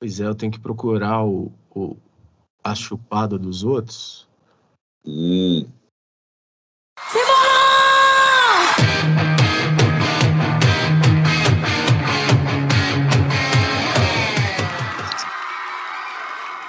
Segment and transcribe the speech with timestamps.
[0.00, 1.94] Pois é, eu tenho que procurar o, o
[2.64, 4.26] a chupada dos outros.
[5.06, 5.66] Hum.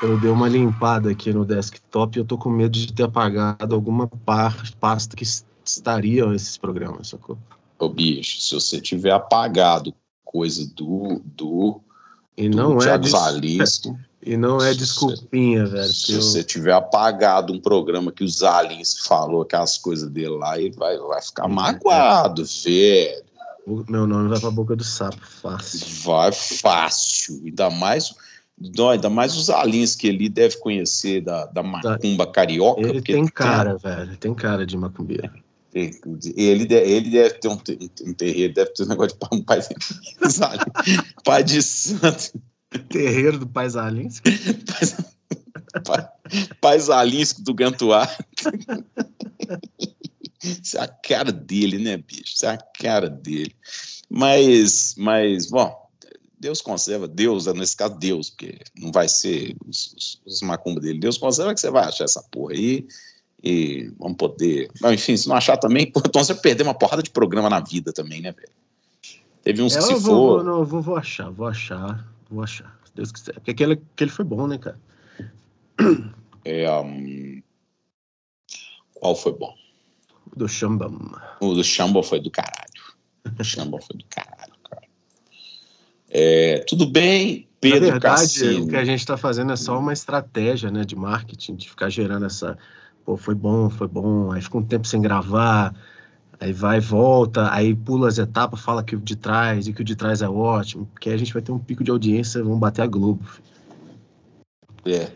[0.02, 3.74] Eu dei uma limpada aqui no desktop e eu tô com medo de ter apagado
[3.74, 5.24] alguma pasta que
[5.64, 7.38] estaria esses programas, sacou?
[7.80, 9.94] Ô, bicho, se você tiver apagado
[10.26, 11.82] coisa do, do,
[12.46, 13.08] e não é Thiago.
[13.08, 15.92] Zalinski, E não é desculpinha, velho.
[15.92, 20.60] se eu- você tiver apagado um programa que o Zalinski falou aquelas coisas dele lá,
[20.60, 21.54] ele vai, vai ficar Uhum.
[21.54, 23.24] magoado, velho.
[23.68, 25.88] o meu nome vai pra boca do sapo, fácil.
[26.04, 27.42] Vai fácil.
[27.46, 28.14] Ainda mais,
[28.76, 32.82] não, ainda mais os Alins que ele deve conhecer da, da macumba carioca.
[32.82, 34.02] Ele tem cara, velho.
[34.02, 35.32] Ele tem cara de macumbeiro.
[35.74, 37.58] Ele, ele deve ter um,
[38.04, 39.62] um terreiro, deve ter um negócio de pai, pai,
[41.24, 42.42] pai de santo.
[42.90, 44.22] Terreiro do Paisalins.
[45.86, 46.08] Pai,
[46.60, 48.10] pai Zalinski do Gantuá.
[50.44, 52.34] Isso é a cara dele, né, bicho?
[52.36, 53.56] Isso é a cara dele.
[54.10, 55.74] Mas, mas bom,
[56.38, 61.00] Deus conserva, Deus, nesse caso, Deus, porque não vai ser os, os, os macumba dele.
[61.00, 62.88] Deus conserva que você vai achar essa porra aí e
[63.98, 64.70] vamos poder.
[64.82, 67.60] Mas, enfim, se não achar também, pô, então você perder uma porrada de programa na
[67.60, 68.50] vida também, né, velho?
[69.44, 70.44] Teve uns É, que se vou, for.
[70.44, 72.80] não, eu vou, vou achar, vou achar, vou achar.
[72.86, 73.34] Se Deus quiser.
[73.34, 74.80] Porque aquele, aquele foi bom, né, cara?
[76.44, 77.40] É, um,
[78.96, 79.54] qual foi bom?
[80.36, 81.12] Do Xambam.
[81.40, 82.82] O do Shambo foi do caralho.
[83.40, 84.88] O Shambo foi do caralho, cara.
[86.10, 88.66] É, tudo bem, Pedro Na verdade, Cassino.
[88.66, 91.90] o que a gente está fazendo é só uma estratégia né, de marketing, de ficar
[91.90, 92.58] gerando essa.
[93.06, 94.32] Pô, foi bom, foi bom.
[94.32, 95.76] Aí fica um tempo sem gravar,
[96.40, 99.82] aí vai e volta, aí pula as etapas, fala que o de trás e que
[99.82, 102.44] o de trás é ótimo, porque aí a gente vai ter um pico de audiência,
[102.44, 103.24] vamos bater a Globo.
[104.86, 105.12] É,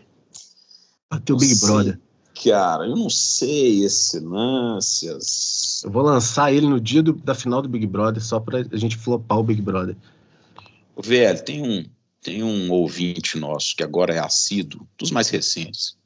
[1.10, 1.66] Bater o Big Sim.
[1.66, 2.00] Brother.
[2.44, 5.06] cara, eu não sei esse lance.
[5.06, 8.76] Eu vou lançar ele no dia do- da final do Big Brother, só pra a
[8.76, 9.96] gente flopar o Big Brother.
[10.98, 11.84] Velho, tem um,
[12.22, 15.96] tem um ouvinte nosso que agora é assíduo, dos mais recentes.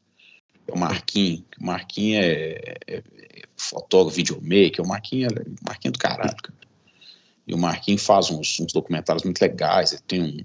[0.70, 1.42] É o Marquinhos.
[1.60, 3.02] O Marquinhos é, é- é
[3.56, 4.84] fotógrafo, videomaker.
[4.84, 6.58] O Marquinhos é, o Marquinhos é do caralho, cara.
[7.46, 9.92] E o Marquinhos faz uns, uns documentários muito legais.
[9.92, 10.38] Ele tem um.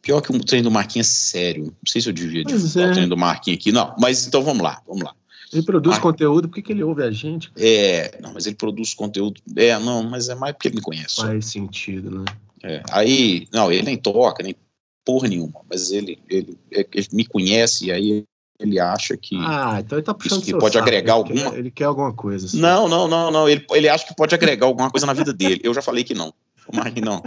[0.00, 1.64] Pior que o treino do Marquinhos é sério.
[1.64, 2.90] Não sei se eu devia Pois divulgar é.
[2.90, 3.72] o treino do Marquinhos aqui.
[3.72, 5.14] Não, mas então vamos lá, vamos lá.
[5.52, 7.50] Ele produz conteúdo, por que, que ele ouve a gente?
[7.56, 9.40] É, não, mas ele produz conteúdo.
[9.56, 11.16] É, não, mas é mais porque ele me conhece.
[11.16, 12.24] Faz sentido, né?
[12.62, 14.56] É, aí, não, ele nem toca, nem
[15.04, 18.24] porra nenhuma, mas ele, ele, ele me conhece e aí
[18.58, 19.36] ele acha que.
[19.40, 21.84] Ah, então ele tá puxando Isso que pode saco, agregar ele quer- alguma- Ele quer
[21.84, 22.46] alguma coisa.
[22.46, 22.58] assim.
[22.60, 25.60] não, não, não, não, ele, ele acha que pode agregar alguma coisa na vida dele.
[25.64, 26.32] Eu já falei que não.
[26.66, 27.22] O Marquinhos não.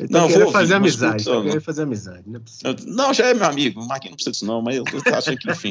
[0.00, 1.22] Ele tá Não, vou ouvir, fazer amizade.
[1.22, 2.22] escuta, Tá fazer amizade.
[2.26, 2.70] Não é possível.
[2.80, 3.80] Eu- Não, já é meu amigo.
[3.80, 5.70] O Marquinhos não precisa disso, não, mas eu tô achando que, enfim.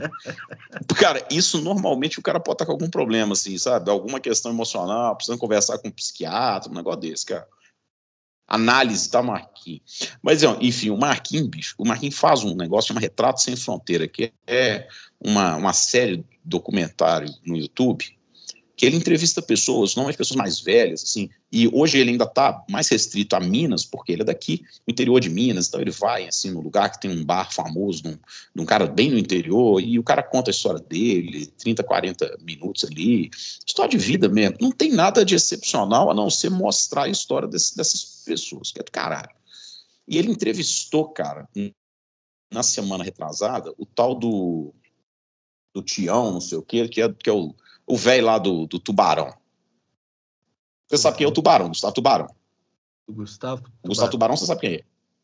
[0.95, 3.89] Cara, isso normalmente o cara pode estar com algum problema, assim, sabe?
[3.89, 7.45] Alguma questão emocional, precisando conversar com um psiquiatra, um negócio desse, cara.
[8.47, 10.11] Análise da Marquinhos.
[10.21, 14.07] Mas, ó, enfim, o Marquinhos, bicho, o Marquinhos faz um negócio chamado Retrato Sem Fronteira,
[14.07, 14.87] que é
[15.19, 18.17] uma, uma série documentário no YouTube
[18.75, 22.87] que ele entrevista pessoas, normalmente pessoas mais velhas, assim, e hoje ele ainda está mais
[22.87, 26.49] restrito a Minas, porque ele é daqui, no interior de Minas, então ele vai, assim,
[26.49, 28.01] num lugar que tem um bar famoso,
[28.53, 32.83] num cara bem no interior, e o cara conta a história dele, 30, 40 minutos
[32.83, 33.29] ali,
[33.65, 37.47] história de vida mesmo, não tem nada de excepcional a não ser mostrar a história
[37.47, 39.29] desse- dessas pessoas, que é do caralho.
[40.07, 41.47] E ele entrevistou, cara,
[42.51, 44.73] na semana retrasada, o tal do,
[45.73, 47.53] do Tião, não sei o quê, que é, que é o
[47.85, 49.33] o velho lá do, do Tubarão.
[50.87, 52.27] Você sabe quem é o Tubarão, Gustavo Tubarão.
[53.07, 53.63] O Gustavo.
[53.83, 54.83] O Gustavo Tubarão, você sabe quem é.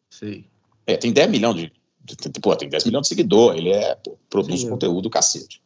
[0.09, 0.45] Sei.
[0.87, 1.71] É, tem 10 milhões de.
[2.03, 5.61] de- Pô, tem 10 milhões de seguidor, ele é, pô, produz Sim, conteúdo do cacete.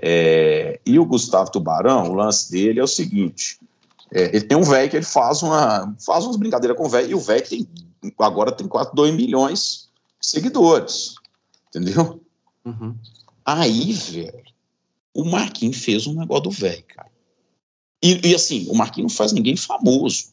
[0.00, 3.58] É, e o Gustavo Tubarão, o lance dele é o seguinte:
[4.12, 7.10] é, ele tem um velho que ele faz uma faz umas brincadeiras com o velho,
[7.10, 7.66] e o velho tem
[8.18, 9.88] agora tem quase 2 milhões
[10.20, 11.14] de seguidores.
[11.68, 12.20] Entendeu?
[12.64, 12.94] Uhum.
[13.44, 14.44] Aí, velho,
[15.16, 17.10] o Marquinhos fez um negócio do velho, cara.
[18.02, 20.26] E, e, assim, o Marquinhos não faz ninguém famoso.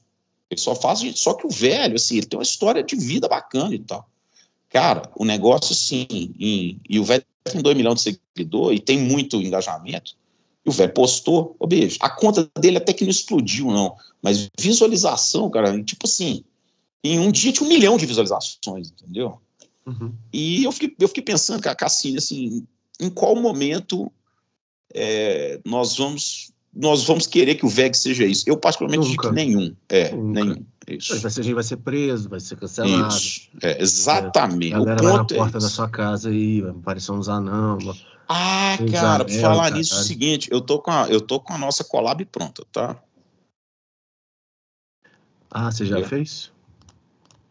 [0.50, 1.00] Ele só faz.
[1.16, 4.08] Só que o velho, assim, ele tem uma história de vida bacana e tal.
[4.70, 6.06] Cara, o negócio, assim,
[6.38, 10.16] em- e o velho tem 2 milhões de seguidores e tem muito engajamento.
[10.66, 13.96] E o velho postou, ô beijo, a conta dele até que não explodiu, não.
[14.22, 16.44] Mas visualização, cara, tipo assim,
[17.04, 19.40] em um dia tinha um milhão de visualizações, entendeu?
[19.86, 20.14] Uhum.
[20.32, 22.66] E eu fiquei, eu fiquei pensando, cara, Cassini, assim,
[23.00, 24.12] em qual momento
[24.94, 28.46] é, nós vamos nós vamos querer que o VEG seja isso.
[28.48, 29.76] Eu, particularmente, digo que nenhum.
[29.88, 30.44] É, Nunca.
[30.44, 30.66] nenhum.
[30.88, 31.20] Isso.
[31.22, 33.16] Vai ser, a vai ser preso, vai ser cancelado.
[33.16, 33.48] Isso.
[33.62, 34.74] É, exatamente.
[34.74, 35.76] A o galera vai na é porta da esse.
[35.76, 37.78] sua casa aí, vai aparecer uns anão.
[38.28, 39.76] Ah, cara, por falar cara.
[39.76, 42.66] nisso, é o seguinte, eu tô, com a, eu tô com a nossa collab pronta,
[42.72, 43.02] tá?
[45.52, 46.04] Ah, você já É.
[46.04, 46.52] fez?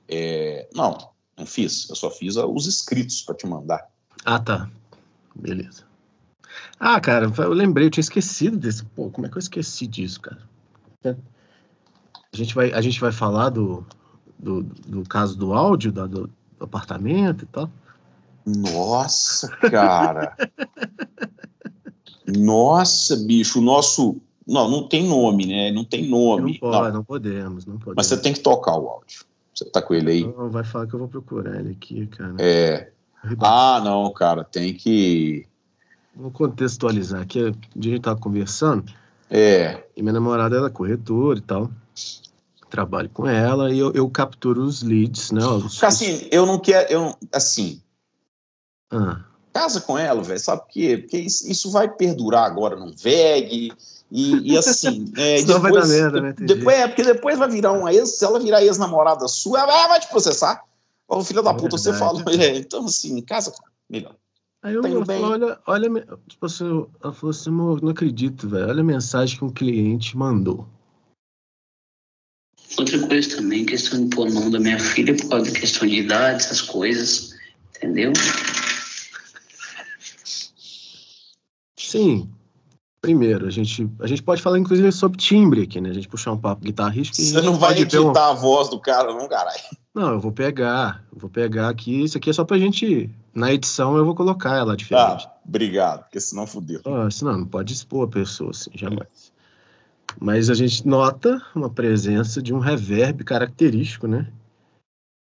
[0.08, 0.98] É, não,
[1.38, 1.88] não fiz.
[1.88, 3.88] Eu só fiz os inscritos para te mandar.
[4.24, 4.68] Ah, tá.
[5.34, 5.84] Beleza.
[6.78, 8.84] Ah, cara, eu lembrei, eu tinha esquecido desse.
[8.84, 10.38] Pô, como é que eu esqueci disso, cara?
[11.04, 13.84] A gente vai, a gente vai falar do,
[14.38, 16.30] do, do caso do áudio, do, do
[16.60, 17.70] apartamento e tal.
[18.44, 20.36] Nossa, cara.
[22.26, 24.16] Nossa, bicho, o nosso.
[24.46, 25.70] Não, não tem nome, né?
[25.70, 26.58] Não tem Não nome.
[26.58, 27.96] pode, Não, não podemos, não podemos.
[27.96, 29.24] Mas você tem que tocar o áudio.
[29.54, 30.24] Você tá com ele aí?
[30.26, 32.34] Não, vai falar que eu vou procurar ele aqui, cara.
[32.38, 32.90] É.
[33.38, 35.46] Ah, não, cara, tem que.
[36.14, 37.42] Vou contextualizar aqui.
[37.44, 38.92] Um dia a gente tava conversando
[39.30, 39.82] É.
[39.96, 41.70] e minha namorada ela é corretora e tal.
[42.68, 45.44] Trabalho com ela e eu, eu capturo os leads, né?
[45.44, 46.90] Os, assim, eu não quero.
[46.90, 47.82] Eu, assim,
[48.90, 50.98] Ah, casa com ela, velho, sabe por quê?
[50.98, 53.72] Porque isso, isso vai perdurar agora num VEG.
[54.10, 56.34] E, e assim, é, Senão vai depois, dar merda, né?
[56.38, 60.00] Depois, é, porque depois vai virar uma ex, se ela virar ex-namorada sua, ela vai
[60.00, 60.62] te processar.
[61.08, 62.22] Ô, filho da É puta, você falou.
[62.38, 64.14] é, então, assim, casa com ela, melhor.
[64.62, 68.48] Aí eu, indo ela falou, olha, olha, tipo assim, ela falou assim, amor, não acredito,
[68.48, 68.68] velho.
[68.68, 70.68] Olha a mensagem que um cliente mandou.
[72.78, 75.86] Outra coisa também, questão de pôr o nome da minha filha por causa da questão
[75.86, 77.34] de idade, essas coisas,
[77.76, 78.12] entendeu?
[81.76, 82.30] Sim.
[83.02, 85.90] Primeiro, a gente, a gente pode falar, inclusive, sobre timbre aqui, né?
[85.90, 88.68] A gente puxar um papo guitarrístico e a Você não vai um- editar a voz
[88.68, 89.58] do cara, não, caralho.
[89.92, 92.04] Não, eu vou pegar, eu vou pegar aqui.
[92.04, 93.10] Isso aqui é só pra gente.
[93.34, 95.26] Na edição eu vou colocar ela diferente.
[95.26, 96.80] Ah, obrigado, porque senão fudeu.
[96.86, 99.32] Ah, senão não pode expor a pessoa assim, jamais.
[100.20, 104.28] Mas a gente nota uma presença de um reverb característico, né?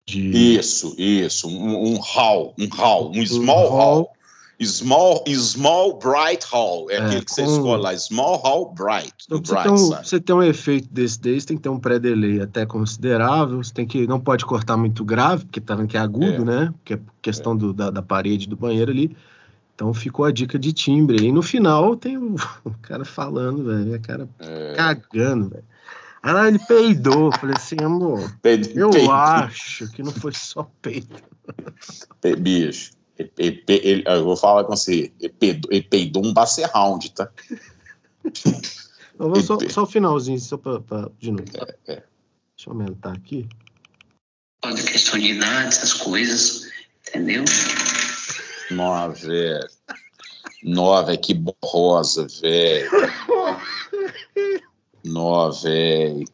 [0.08, 0.20] De
[0.56, 1.46] Isso, isso.
[1.46, 3.94] Um, um hall, um hall, um small hall.
[3.96, 4.15] hall.
[4.62, 6.90] Small, small bright hall.
[6.90, 7.96] É, É, aquele que você com- escolhe lá.
[7.98, 9.12] Small hall bright.
[9.26, 10.08] Então, você, bright um, side.
[10.08, 13.62] você ter um efeito desse daí, você tem que ter um pré-delay até considerável.
[13.62, 14.06] Você tem que.
[14.06, 16.44] Não pode cortar muito grave, porque tá vendo que é agudo, É.
[16.44, 16.74] né?
[16.78, 19.14] Porque é questão do- da, da parede do banheiro ali.
[19.74, 21.22] Então ficou a dica de timbre.
[21.26, 23.94] E no final tem o, o cara falando, velho.
[23.94, 24.72] O cara É.
[24.74, 25.64] cagando, velho.
[26.22, 27.30] Aí ele peidou.
[27.30, 31.22] Falei assim, amor, Pe- eu acho que não foi só peito.
[32.22, 32.92] pe- Bicho.
[33.18, 35.12] Ele- ele- Eu vou falar com você.
[36.16, 37.30] Um bacer round, tá?
[39.42, 41.50] Só, só o finalzinho, só pra, pra- de novo.
[41.50, 41.66] tá?
[41.86, 42.02] É, é.
[42.56, 43.48] Deixa eu aumentar aqui.
[44.62, 46.70] Da questão de idade, essas coisas,
[47.08, 47.44] entendeu?
[48.70, 49.66] Nó, velho.
[50.62, 52.90] Nó, velho, que borrosa, velho.
[55.04, 56.24] Nó, velho.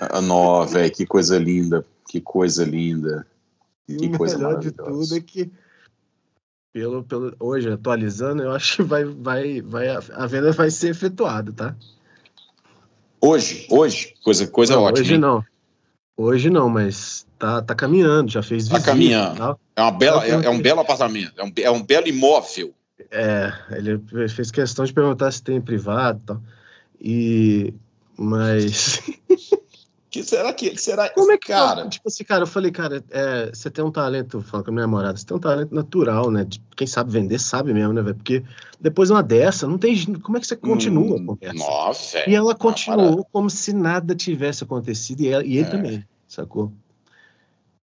[0.00, 1.84] Ah, Nó, velho, que coisa linda.
[2.08, 3.26] Que coisa linda.
[3.88, 5.50] E Que o melhor de tudo é que,
[6.72, 11.52] pelo, pelo, hoje, atualizando, eu acho que vai, vai, vai, a venda vai ser efetuada,
[11.52, 11.76] tá?
[13.20, 15.00] Hoje, hoje, coisa, coisa Não, ótima.
[15.00, 15.20] Hoje hein?
[15.20, 15.44] não.
[16.16, 18.90] Hoje não, mas tá, tá caminhando, já fez Tá visita.
[18.90, 19.36] e caminhando.
[19.38, 19.60] tal.
[19.76, 22.72] É, uma bela, é, é um belo apartamento, é um, é um belo imóvel.
[23.10, 26.42] É, ele fez questão de perguntar se tem privado e tal.
[27.00, 27.74] E.
[28.16, 29.00] Mas.
[30.14, 31.10] Que será que, será?
[31.10, 31.48] Como é que.
[31.48, 31.88] cara?
[31.88, 34.86] Tipo assim, cara, eu falei, cara, é, você tem um talento, falando com a minha
[34.86, 36.46] namorada, você tem um talento natural, né?
[36.76, 38.14] Quem sabe vender, sabe mesmo, né, velho?
[38.14, 38.44] Porque
[38.80, 40.14] depois de uma dessa, não tem.
[40.20, 41.58] Como é que você continua a Hum, conversa?
[41.58, 42.30] Nó, velho.
[42.30, 45.70] E ela continuou como se nada tivesse acontecido, e, ela- e ele É.
[45.72, 46.72] também, sacou?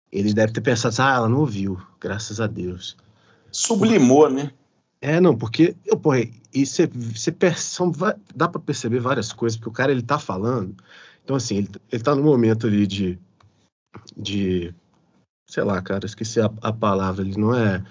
[0.09, 2.95] Ele deve ter pensado assim, ah, ela não ouviu, graças a Deus.
[3.51, 4.53] Sublimou, né?
[5.01, 6.21] É, não, porque, eu, porra,
[6.53, 7.35] e você, você
[8.33, 10.77] dá pra perceber várias coisas, porque o cara, ele tá falando,
[11.23, 13.19] então, assim, ele, ele tá no momento ali de,
[14.17, 14.73] de,
[15.47, 17.83] sei lá, cara, esqueci a, a palavra, ele não é,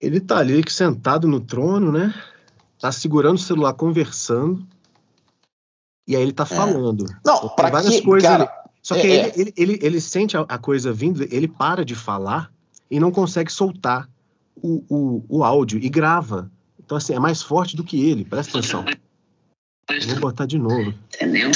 [0.00, 2.14] ele tá ali sentado no trono, né,
[2.78, 4.66] tá segurando o celular, conversando,
[6.06, 7.04] e aí ele tá falando.
[7.24, 8.44] Não, Tem pra várias que, coisas cara?
[8.44, 8.66] ali.
[8.80, 11.96] Só que é, ele, ele, ele, ele sente a, a coisa vindo, ele para de
[11.96, 12.52] falar
[12.88, 14.08] e não consegue soltar
[14.54, 16.48] o, o, o áudio e grava.
[16.78, 18.84] Então, assim, é mais forte do que ele, presta atenção.
[19.88, 20.92] Eu vou botar de novo.
[21.14, 21.50] Entendeu?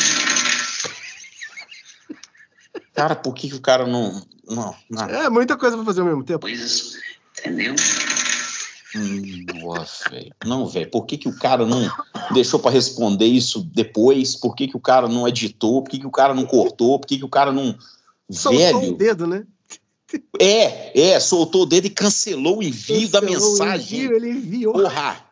[2.94, 4.22] Cara, por que, que o cara não.
[4.49, 5.04] Não, não.
[5.08, 6.40] É muita coisa pra fazer ao mesmo tempo.
[6.40, 6.94] Coisas,
[7.38, 7.75] entendeu?
[8.96, 10.34] Hum, Nossa, velho.
[10.44, 10.90] Não, velho.
[10.90, 11.88] Por que, que o cara não
[12.32, 14.34] deixou pra responder isso depois?
[14.37, 15.82] Por que, que o cara não editou?
[15.82, 16.99] Por que, que o cara não cortou?
[16.99, 17.76] Por que, que o cara não.
[18.30, 18.92] Soltou Velho.
[18.92, 19.44] o dedo, né?
[20.40, 23.99] É, é, soltou o dedo e cancelou o envio da Cancelou o mensagem.
[24.00, 24.72] envio, ele enviou.
[24.72, 25.25] Porra!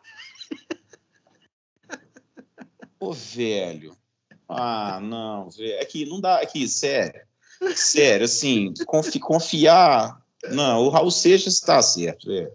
[2.99, 3.95] Ô, velho.
[4.47, 5.81] Ah, não, velho.
[5.81, 6.39] Aqui, não dá.
[6.39, 7.21] Aqui, sério.
[7.75, 10.21] Sério, assim, confi, confiar.
[10.51, 12.51] Não, o Raul Seixas está certo, velho.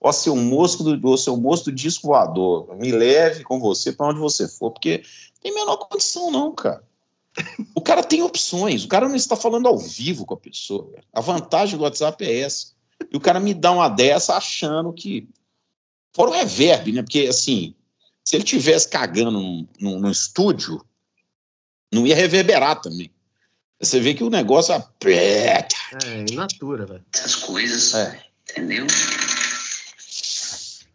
[0.00, 4.06] Ó, seu moço do, ó, seu moço do disco voador, me leve com você para
[4.06, 5.02] onde você for, porque
[5.42, 6.82] tem menor condição, não, cara.
[7.74, 10.90] O cara tem opções, o cara não está falando ao vivo com a pessoa.
[10.90, 11.04] Velho.
[11.12, 12.72] A vantagem do WhatsApp é essa.
[13.10, 15.28] E o cara me dá uma dessa achando que.
[16.12, 17.02] Fora o reverb, né?
[17.02, 17.74] Porque, assim,
[18.30, 20.80] se ele tivesse cagando no, no, no estúdio,
[21.92, 23.10] não ia reverberar também.
[23.80, 25.74] Você vê que o negócio aperta.
[26.04, 27.04] É, in natura, velho.
[27.12, 28.24] Essas coisas, É.
[28.48, 28.86] entendeu?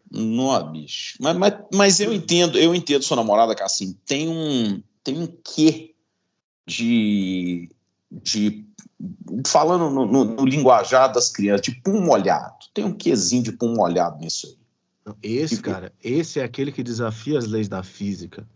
[0.10, 1.18] Não, bicho.
[1.20, 5.28] Mas, mas, mas eu entendo, eu entendo sua namorada que assim, tem um, tem um
[5.28, 5.94] quê
[6.66, 7.70] de,
[8.10, 8.66] de
[9.46, 12.56] falando no, no, no linguajar das crianças, de pum molhado.
[12.74, 14.65] Tem um quezinho de pum molhado nisso aí.
[15.22, 18.48] Esse, cara, esse é aquele que desafia as leis da física.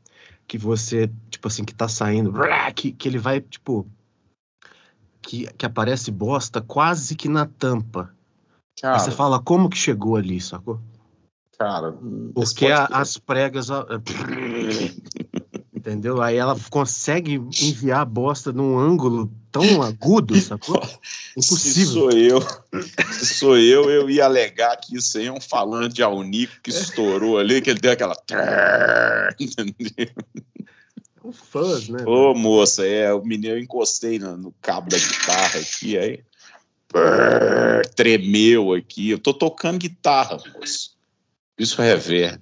[0.47, 2.33] Que você, tipo assim, que tá saindo,
[2.75, 3.87] que, que ele vai, tipo.
[5.21, 8.11] Que, que aparece bosta quase que na tampa.
[8.81, 10.79] Cara, Aí você fala, como que chegou ali, sacou?
[11.57, 11.91] cara
[12.33, 13.69] Porque esse a- as pregas.
[13.69, 13.85] a-
[15.89, 16.21] Entendeu?
[16.21, 20.79] Aí ela consegue enviar a bosta num ângulo tão agudo, sacou?
[21.39, 21.85] Se Impossível.
[21.85, 22.41] sou eu,
[23.11, 26.69] se sou eu, eu ia alegar que isso aí é um falante de Alnico que
[26.69, 28.15] estourou ali, que ele deu aquela.
[29.39, 30.07] Entendeu?
[31.23, 32.03] É um fuzz, né?
[32.05, 36.23] Ô, moça, é, o menino, eu encostei no, no cabo da guitarra aqui, aí.
[37.95, 39.11] Tremeu aqui.
[39.11, 40.97] Eu tô tocando guitarra, moço.
[41.57, 42.41] Isso é reverb.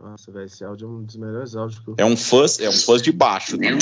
[0.00, 1.94] Nossa, velho, esse áudio é um dos melhores áudios que eu.
[1.98, 3.56] É um fuzz, é um fuzz de baixo.
[3.56, 3.78] Entendeu?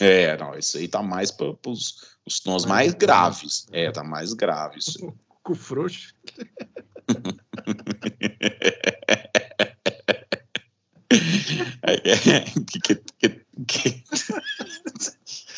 [0.00, 3.66] É, não, isso aí tá mais para os os tons mais graves.
[3.72, 5.12] É, tá mais grave isso aí.
[5.42, 6.14] Cu frouxo.
[11.84, 13.28] É, é, que, que, que,
[13.66, 14.04] que,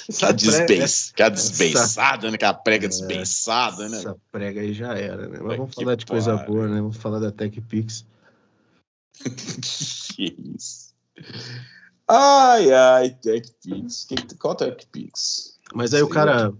[0.08, 2.34] Essa que, prega- desbeiçada, né?
[2.34, 3.98] Aquela prega desbeiçada, né?
[3.98, 5.38] Essa prega aí já era, né?
[5.40, 6.80] Mas vamos falar de coisa boa, né?
[6.80, 8.04] Vamos falar da TechPix.
[10.14, 10.92] que isso.
[12.08, 14.06] Ai, ai, TechPix.
[14.38, 15.58] Qual TechPix?
[15.74, 16.52] Mas aí o Sei cara.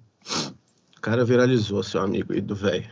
[0.96, 2.88] O cara viralizou, seu amigo aí do velho.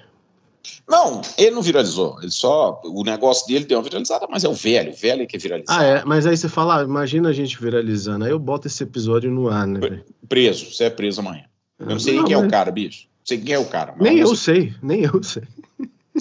[0.89, 2.21] Não, ele não viralizou.
[2.21, 2.81] Ele só.
[2.85, 4.93] O negócio dele deu uma viralizada, mas é o velho.
[4.93, 5.81] O velho é que é viralizado.
[5.81, 6.05] Ah, é?
[6.05, 8.25] Mas aí você fala, ah, imagina a gente viralizando.
[8.25, 10.03] Aí eu boto esse episódio no ar, né?
[10.29, 10.71] Preso.
[10.73, 11.45] Você é preso amanhã.
[11.79, 13.07] Eu não sei Não, quem é o mas- cara, bicho.
[13.19, 13.93] Não sei quem é o cara.
[13.97, 15.43] mas Nem eu sei, nem eu sei.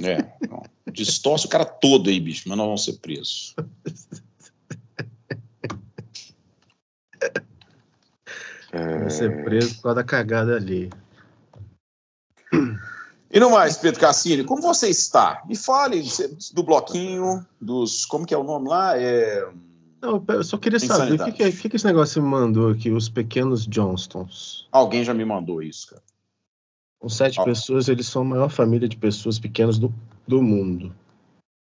[0.01, 0.17] É.
[0.49, 0.63] não.
[0.91, 3.55] Distorce o cara todo aí, bicho, mas nós vamos ser presos.
[8.71, 10.89] Vai ser preso por causa da cagada ali.
[13.33, 15.41] E no mais, Pedro Cassini, como você está?
[15.47, 16.03] Me fale
[16.53, 18.05] do bloquinho, dos.
[18.05, 18.97] Como que é o nome lá?
[18.97, 19.47] É.
[20.01, 21.31] Não, eu só queria saber, o que, Insanidade.
[21.37, 22.89] que, é- o que, que esse negócio você me mandou aqui?
[22.89, 24.67] Os pequenos Johnstons.
[24.71, 26.01] Alguém já me mandou isso, cara.
[26.99, 27.43] Com sete Ó.
[27.43, 29.93] pessoas, eles são a maior família de pessoas pequenas do,
[30.27, 30.95] do mundo.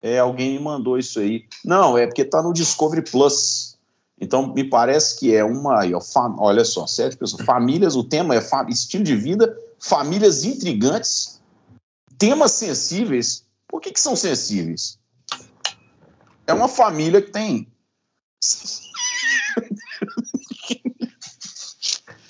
[0.03, 1.47] É, alguém me mandou isso aí.
[1.65, 3.79] Não, é porque tá no Discovery Plus.
[4.21, 5.81] Então, me parece que é uma.
[6.39, 7.45] olha só, sete pessoas.
[7.45, 11.41] Famílias, o tema é fa- estilo de vida, famílias intrigantes,
[12.19, 13.45] temas sensíveis.
[13.69, 14.99] Por que, que são sensíveis?
[16.47, 17.67] É uma família que tem.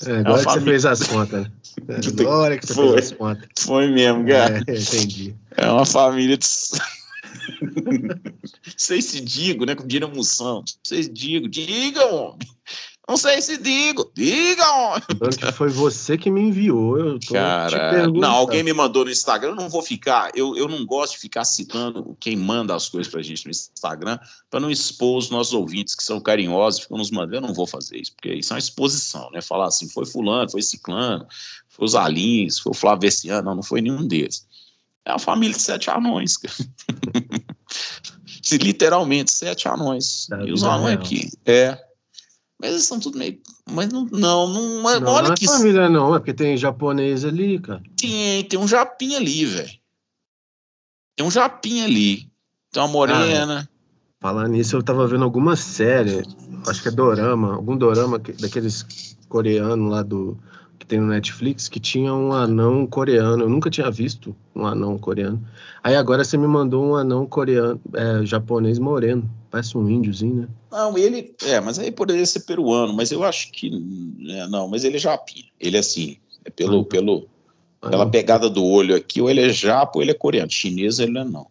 [0.04, 1.52] É, agora que você família- fez as contas, né?
[1.88, 2.92] É, Agora que você Foi.
[2.92, 3.48] fez as contas.
[3.58, 4.62] Foi mesmo, cara.
[4.66, 5.34] É, entendi.
[5.56, 6.46] É uma família de.
[7.62, 9.74] Não sei se digo, né?
[9.74, 10.56] Como diria Moção.
[10.58, 11.48] Não sei se digo.
[11.48, 12.48] Diga, homem.
[13.08, 14.10] Não sei se digo.
[14.14, 16.96] Diga, foi você que me enviou.
[16.98, 18.20] Eu tô te Cara, perguntando.
[18.20, 19.50] não, alguém me mandou no Instagram.
[19.50, 20.30] Eu não vou ficar.
[20.36, 24.18] Eu, eu não gosto de ficar citando quem manda as coisas pra gente no Instagram
[24.48, 27.36] para não expor os nossos ouvintes que são carinhosos, ficam nos mandando.
[27.38, 29.42] Eu não vou fazer isso, porque isso é uma exposição, né?
[29.42, 31.26] Falar assim, foi Fulano, foi Ciclano,
[31.68, 33.42] foi os Alins, foi o Flávio Vessiano.
[33.42, 34.46] Não, não foi nenhum deles.
[35.04, 36.54] É uma família de sete anões, cara.
[38.52, 40.26] Literalmente, sete anões.
[40.28, 41.30] Da e os anões aqui.
[41.44, 41.91] É.
[42.62, 43.40] Mas eles são tudo meio.
[43.68, 46.14] Mas não, não, não, mas Não, olha não é que família, não.
[46.14, 47.82] É porque tem japonês ali, cara.
[47.96, 49.70] tem, tem um japinha ali, velho.
[51.16, 52.30] Tem um japinha ali.
[52.70, 53.68] Tem uma morena.
[54.20, 56.22] Falar nisso, eu tava vendo alguma série,
[56.68, 60.38] acho que é Dorama, algum Dorama que- daqueles coreanos lá do
[60.82, 63.44] que tem no Netflix, que tinha um anão coreano.
[63.44, 65.40] Eu nunca tinha visto um anão coreano.
[65.82, 69.30] Aí agora você me mandou um anão coreano, é, japonês moreno.
[69.48, 70.48] Parece um índiozinho, né?
[70.72, 71.34] Não, ele.
[71.44, 73.70] É, mas aí poderia ser peruano, mas eu acho que.
[74.28, 75.46] é, não, mas ele é japinha.
[75.60, 76.16] Ele é assim.
[76.44, 76.84] É pelo, Uhum.
[76.84, 77.28] pelo,
[77.80, 78.10] pela Anão.
[78.10, 80.50] pegada do olho aqui, ou ele é japo ou ele é coreano.
[80.50, 81.46] Chinês ele não é, não.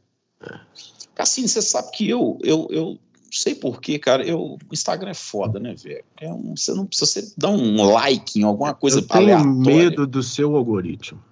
[1.15, 2.97] Cassino, você sabe que eu, eu, eu,
[3.31, 4.25] sei porquê, cara.
[4.25, 6.03] Eu, o Instagram é foda, né, velho?
[6.19, 9.51] É um, você não precisa você dar um like em alguma coisa Eu tenho aleatória.
[9.51, 11.23] medo do seu algoritmo.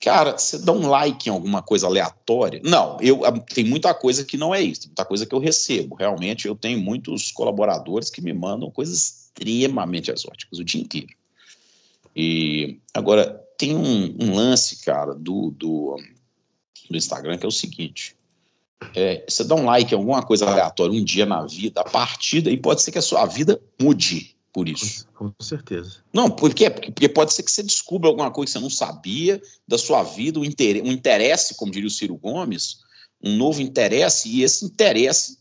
[0.00, 2.60] Cara, você dá um like em alguma coisa aleatória.
[2.62, 3.20] Não, eu
[3.52, 5.96] tem muita coisa que não é isso, tem muita coisa que eu recebo.
[5.96, 11.08] Realmente, eu tenho muitos colaboradores que me mandam coisas extremamente exóticas o dia inteiro.
[12.14, 15.96] E agora tem um, um lance, cara, do, do,
[16.90, 18.15] do Instagram que é o seguinte:
[18.94, 22.42] é, você dá um like em alguma coisa aleatória um dia na vida, a partir
[22.42, 25.06] daí pode ser que a sua vida mude por isso.
[25.14, 25.96] Com certeza.
[26.12, 26.70] Não, por quê?
[26.70, 30.02] Porque, porque pode ser que você descubra alguma coisa que você não sabia da sua
[30.02, 32.78] vida, um interesse, um interesse, como diria o Ciro Gomes,
[33.22, 35.38] um novo interesse, e esse interesse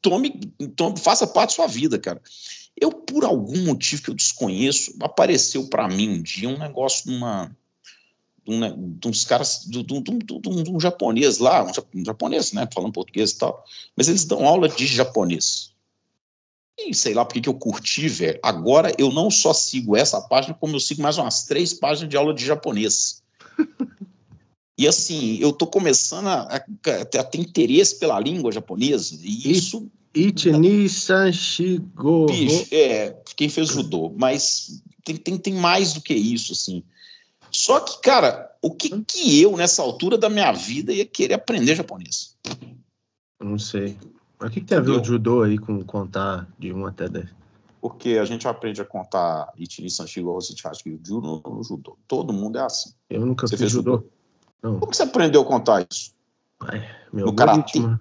[0.00, 0.30] tome,
[0.76, 2.20] tome faça parte da sua vida, cara.
[2.80, 7.56] Eu, por algum motivo que eu desconheço, apareceu para mim um dia um negócio numa.
[8.46, 12.92] De, um, de uns caras, de, de, de, um japonês lá, um japonês, né, falando
[12.92, 13.64] português e tal,
[13.96, 15.74] mas eles dão aula de japonês.
[16.78, 18.38] E sei lá porque que eu curti, velho.
[18.42, 22.16] Agora eu não só sigo essa página, como eu sigo mais umas três páginas de
[22.16, 23.22] aula de japonês.
[24.76, 29.88] e assim, eu tô começando a, a, a, ter interesse pela língua japonesa, e isso.
[30.14, 32.26] Ichini Sanshigo.
[32.26, 36.82] Bicho, é, quem fez judô, mas tem, tem, tem mais do que isso, assim.
[37.54, 41.76] Só que, cara, o que, que eu, nessa altura da minha vida, ia querer aprender
[41.76, 42.36] japonês?
[43.40, 43.96] Não sei.
[44.40, 47.08] Mas o que, que tem a ver o judô aí com contar de 1 até
[47.08, 47.28] 10?
[47.80, 51.96] Porque a gente aprende a contar Ichini Sanshigo Hoshichashi Ju no, no judô.
[52.08, 52.90] Todo mundo é assim.
[53.08, 54.04] Eu nunca Você fiz fez judô.
[54.60, 54.78] judô?
[54.80, 56.12] Como que você aprendeu a contar isso?
[56.60, 56.80] Ai,
[57.12, 58.00] meu No algoritmo.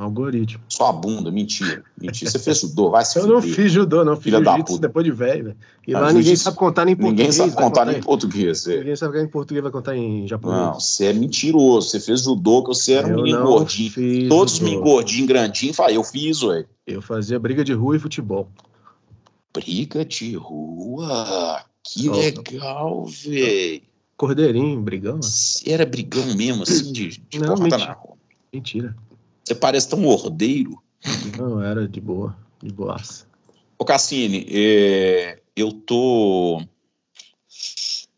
[0.00, 0.62] Algoritmo.
[0.68, 1.82] Só a bunda, mentira.
[2.00, 2.30] Mentira.
[2.30, 3.56] Você fez judô, vai se Eu não fuder.
[3.56, 4.14] fiz judô, não.
[4.14, 4.86] Fiz Filha da jiu-jitsu puta.
[4.86, 5.56] depois de velho, velho.
[5.88, 7.36] E Ah, lá ninguém sabe contar nem em português.
[7.36, 8.66] Ninguém sabe contar em- nem português.
[8.68, 8.76] é.
[8.78, 10.60] Ninguém sabe contar em português, vai contar em japonês.
[10.62, 11.88] Não, você é mentiroso.
[11.88, 13.90] Você fez judô, que você era um Eu menino não gordinho.
[13.90, 14.70] fiz Todos os judô.
[14.70, 16.64] meninos gordinhos, grandinhos, falam, eu fiz, ué.
[16.86, 18.48] Eu fazia briga de rua e futebol.
[19.52, 21.64] Briga de rua.
[21.82, 23.82] Que legal, velho.
[24.16, 25.20] Cordeirinho, brigão?
[25.22, 27.86] Você era brigão mesmo, assim, de, de Não, porrada mentira.
[27.86, 28.16] na rua.
[28.52, 28.96] Mentira.
[29.48, 30.78] Você parece tão ordeiro.
[31.38, 32.36] Não, era de boa.
[32.62, 33.26] De boaça.
[33.78, 36.62] Ô, Cassini, é, eu tô.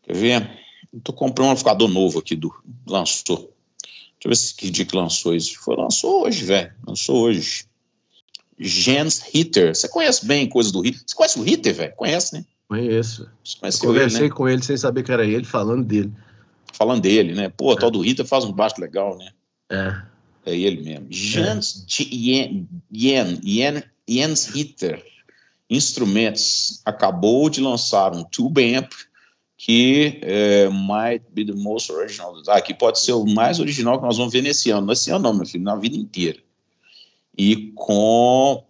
[0.03, 0.59] Quer ver?
[0.91, 2.53] Eu tô comprando um amplificador novo aqui do.
[2.85, 3.37] Lançou.
[3.37, 5.57] Deixa eu ver se que dia que lançou isso.
[5.59, 6.73] Foi, lançou hoje, velho.
[6.85, 7.63] Lançou hoje.
[8.59, 9.73] Jens Hitter.
[9.73, 11.01] Você conhece bem coisa do Hitter?
[11.07, 11.95] Você conhece o Hitter, velho?
[11.95, 12.45] Conhece, né?
[12.67, 13.29] Conheço.
[13.57, 14.35] Conheceu ele, conversei né?
[14.35, 16.11] com ele sem saber que era ele, falando dele.
[16.73, 17.47] Falando dele, né?
[17.47, 19.31] Pô, o tal do Hitter faz um baixo legal, né?
[19.71, 20.10] É.
[20.45, 21.07] É ele mesmo.
[21.11, 25.03] Yen, Yen, Yen, Jens Hitter
[25.71, 28.91] Instrumentos acabou de lançar um tube amp
[29.57, 32.35] que é, might be the most original.
[32.49, 34.87] Ah, que pode ser o mais original que nós vamos ver nesse ano.
[34.87, 36.39] Nesse ano não, meu filho, na vida inteira.
[37.37, 38.65] E com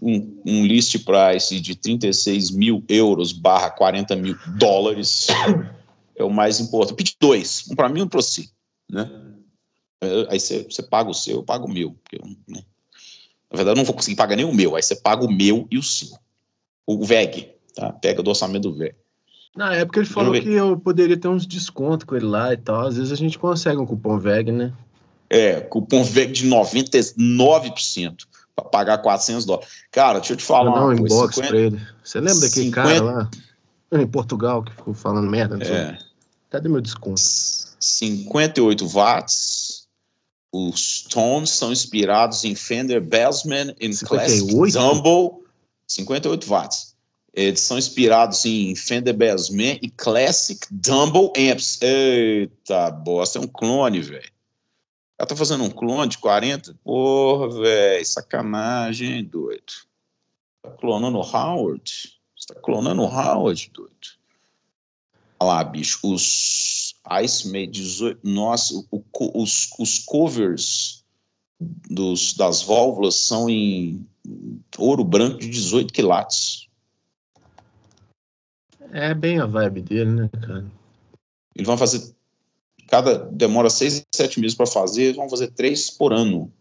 [0.00, 5.26] um, um list price de 36 mil euros barra 40 mil dólares
[6.16, 6.96] é o mais importante.
[6.96, 8.48] Pedi dois, um para mim e um para você,
[8.88, 9.10] né?
[10.28, 11.92] Aí você você paga o seu, eu pago o meu.
[11.92, 12.62] porque eu, né?
[13.50, 14.76] Na verdade, eu não vou conseguir pagar nem o meu.
[14.76, 16.08] Aí você paga o meu e o seu.
[16.86, 17.92] O VEG, tá?
[17.92, 18.94] Pega do orçamento do VEG.
[19.56, 20.42] Na época ele falou ver.
[20.42, 22.86] que eu poderia ter uns descontos com ele lá e tal.
[22.86, 24.72] Às vezes a gente consegue um cupom VEG, né?
[25.28, 29.68] É, cupom VEG de 99% para pagar 400 dólares.
[29.90, 31.80] Cara, deixa eu te falar Vou dar um inbox 50 pra ele.
[32.04, 33.30] Você lembra daquele 50 cara lá
[33.92, 35.56] em Portugal que ficou falando merda?
[35.56, 35.66] Não.
[35.66, 35.98] É,
[36.50, 37.20] Cadê meu desconto?
[37.20, 39.67] 58 watts.
[40.52, 44.78] Os tones são inspirados em Fender Bassman em Classic 58?
[44.78, 45.44] Dumble.
[45.86, 46.96] 58 watts.
[47.34, 51.80] Eles são inspirados em Fender Bassman e Classic Dumble Amps.
[51.80, 54.30] Eita bosta, é um clone, velho.
[55.18, 56.74] Ela tá fazendo um clone de 40?
[56.82, 59.72] Porra, velho, sacanagem, hein, doido.
[60.62, 62.18] Tá clonando o Howard?
[62.36, 63.92] Você tá clonando o Howard, doido.
[65.40, 68.20] Olha lá, bicho, os Ice Made 18.
[68.22, 71.04] Nossa, o- os, os covers
[71.60, 74.06] dos, das válvulas são em
[74.76, 76.68] ouro branco de 18 quilates.
[78.92, 80.70] É bem a vibe dele, né, cara?
[81.54, 82.14] Eles vão fazer.
[82.86, 83.18] Cada.
[83.30, 86.52] Demora seis, sete meses para fazer, eles vão fazer três por ano.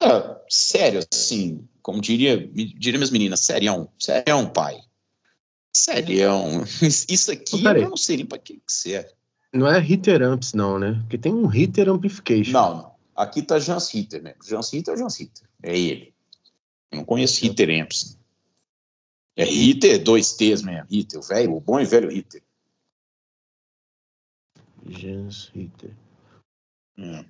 [0.00, 4.78] Cara, sério, assim, como diria, diria minhas meninas, serião, serião, pai.
[5.72, 6.64] Serião.
[7.08, 7.82] Isso aqui peraí.
[7.82, 9.10] eu não sei nem para que que serve.
[9.52, 10.98] Não é hitter amps, não, né?
[11.00, 12.52] Porque tem um hitter amplification.
[12.52, 12.98] Não, não.
[13.16, 14.44] Aqui tá Jans Hitter mesmo.
[14.44, 15.48] Jans Hitter é o Jans Hitter.
[15.62, 16.14] É ele.
[16.90, 18.18] Eu não conheço Hitter Amps.
[19.36, 20.86] É Hitter, dois T's mesmo.
[20.90, 22.42] Hitter, o velho, o bom e velho Hitter.
[24.86, 25.94] Jans hitter.
[26.98, 27.24] É.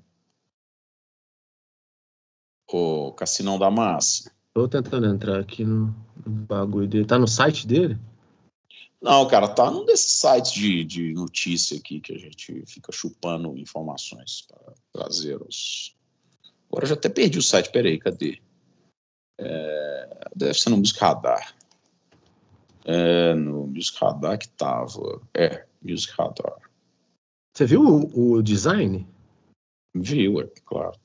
[2.71, 4.31] O Cassinão da Massa.
[4.55, 5.87] Tô tentando entrar aqui no,
[6.25, 7.05] no bagulho dele.
[7.05, 7.99] Tá no site dele?
[9.01, 13.57] Não, cara, tá num desses sites de, de notícia aqui que a gente fica chupando
[13.57, 15.97] informações para trazer os.
[16.69, 18.41] Agora eu já até perdi o site, peraí, cadê?
[19.39, 21.55] É, deve ser no Music Radar.
[22.85, 25.23] É, no Music Radar que tava.
[25.33, 26.59] É, Music Radar.
[27.55, 29.07] Você viu o, o design?
[29.95, 30.99] Viu, é claro.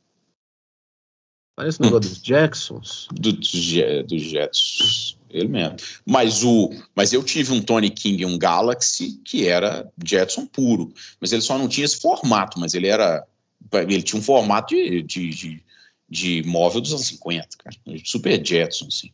[1.56, 3.08] Parece um negócio dos Jacksons.
[3.12, 5.18] Do, do, do Jetsons.
[5.30, 5.78] Ele mesmo.
[6.06, 10.94] Mas, o, mas eu tive um Tony King, um Galaxy, que era Jetson puro.
[11.20, 13.26] Mas ele só não tinha esse formato, mas ele era.
[13.72, 15.64] Ele tinha um formato de, de, de,
[16.10, 17.76] de móvel dos anos 50, cara.
[18.04, 19.12] Super Jetson, assim.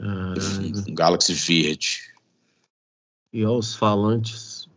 [0.00, 2.12] Um Galaxy verde.
[3.32, 4.68] E olha os falantes.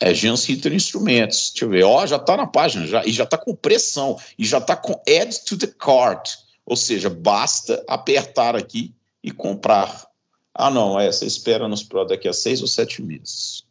[0.00, 1.50] É Hitter Instrumentos.
[1.50, 1.84] Deixa eu ver.
[1.84, 4.92] Ó, já tá na página, já, e já tá com pressão, e já tá com
[5.08, 6.36] add to the cart.
[6.64, 10.06] Ou seja, basta apertar aqui e comprar.
[10.54, 13.64] Ah, não, é, você espera nos pro daqui a seis ou sete meses.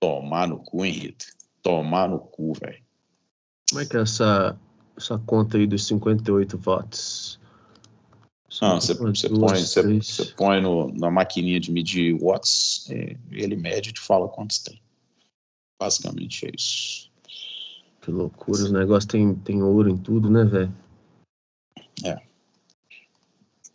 [0.00, 1.26] Tomar no cu, Henrique.
[1.62, 2.82] Tomar no cu, velho.
[3.70, 4.58] Como é que é essa,
[4.96, 7.38] essa conta aí dos 58 watts?
[8.60, 12.88] Não, você, você põe, você, você põe no, na maquininha de medir watts,
[13.30, 14.80] ele mede e te fala quantos tem.
[15.78, 17.10] Basicamente é isso.
[18.00, 20.74] Que loucura, os negócios tem, tem ouro em tudo, né, velho?
[22.04, 22.20] É.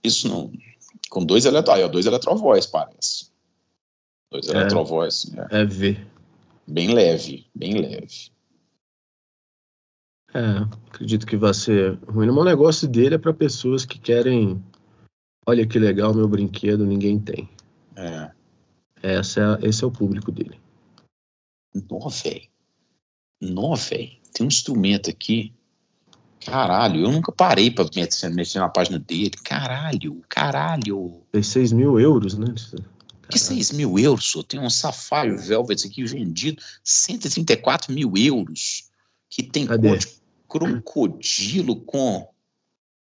[0.04, 0.52] Isso não.
[1.10, 1.88] Com dois eletro...
[1.89, 3.32] dois eletrovóis, parece.
[4.32, 5.32] Dois é, eletrovóis.
[5.52, 5.62] É.
[5.62, 6.06] é V.
[6.68, 8.32] Bem leve, bem leve.
[10.34, 12.30] É, acredito que vai ser ruim.
[12.30, 14.63] O negócio dele é para pessoas que querem.
[15.46, 17.48] Olha que legal, meu brinquedo, ninguém tem.
[17.96, 18.32] É.
[19.04, 20.62] Essa é, esse é o público dele.
[21.74, 22.48] Nó, velho.
[23.42, 24.12] Nó, velho.
[24.34, 25.54] Tem um instrumento aqui.
[26.46, 29.32] Caralho, eu nunca parei pra mexer, mexer na página dele.
[29.44, 31.22] Caralho, caralho.
[31.32, 32.48] Tem 6 mil euros, né?
[32.48, 32.94] Caralho.
[33.30, 34.26] Que 6 mil euros?
[34.26, 34.44] Só?
[34.44, 38.90] Tem um Sapphire Velvet aqui vendido 134 mil euros.
[39.30, 40.08] Que tem cor de
[40.48, 42.28] crocodilo com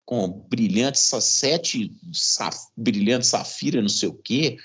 [0.06, 4.56] com brilhante, sete saf, brilhante safira, não sei o quê,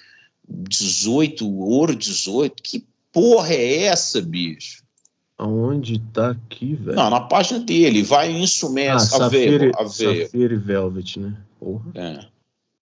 [0.48, 2.62] 18, ouro 18.
[2.62, 4.84] Que porra é essa, bicho?
[5.38, 6.96] Aonde tá aqui, velho?
[6.96, 8.04] Não, na página dele.
[8.04, 9.12] Vai em instrumentos.
[9.14, 11.36] Ah, Safira, Safira Velvet, né?
[11.60, 11.92] Porra.
[11.96, 12.28] É.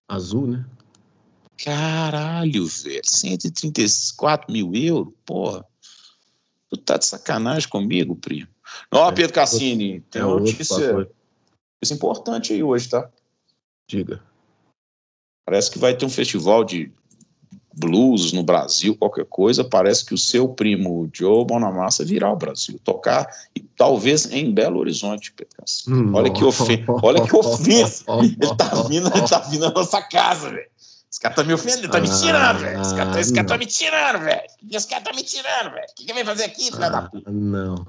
[0.07, 0.65] Azul, né?
[1.63, 3.01] Caralho, velho.
[3.03, 5.13] 134 mil euros?
[5.25, 5.65] Porra.
[6.69, 8.47] Tu tá de sacanagem comigo, primo.
[8.91, 11.09] Ó, é, Pedro Cassini, tem é uma notícia,
[11.81, 13.09] isso importante aí hoje, tá?
[13.87, 14.21] Diga.
[15.45, 16.91] Parece que vai ter um festival de
[17.79, 22.79] blues no Brasil, qualquer coisa, parece que o seu primo Joe Bonamassa virá ao Brasil,
[22.83, 25.33] tocar, e talvez em Belo Horizonte,
[25.87, 30.01] hum, olha, que ofen olha que ofensa, ele tá vindo, ele tá vindo na nossa
[30.01, 30.69] casa, velho.
[31.11, 32.81] Esse cara tá me ofendendo, tá me tirando, velho.
[32.81, 34.41] Esse cara, tá, esse cara tá me tirando, velho.
[34.71, 35.87] Esse cara tá me tirando, velho.
[35.89, 37.31] O que, que vem fazer aqui, filho ah, da puta?
[37.31, 37.87] Não.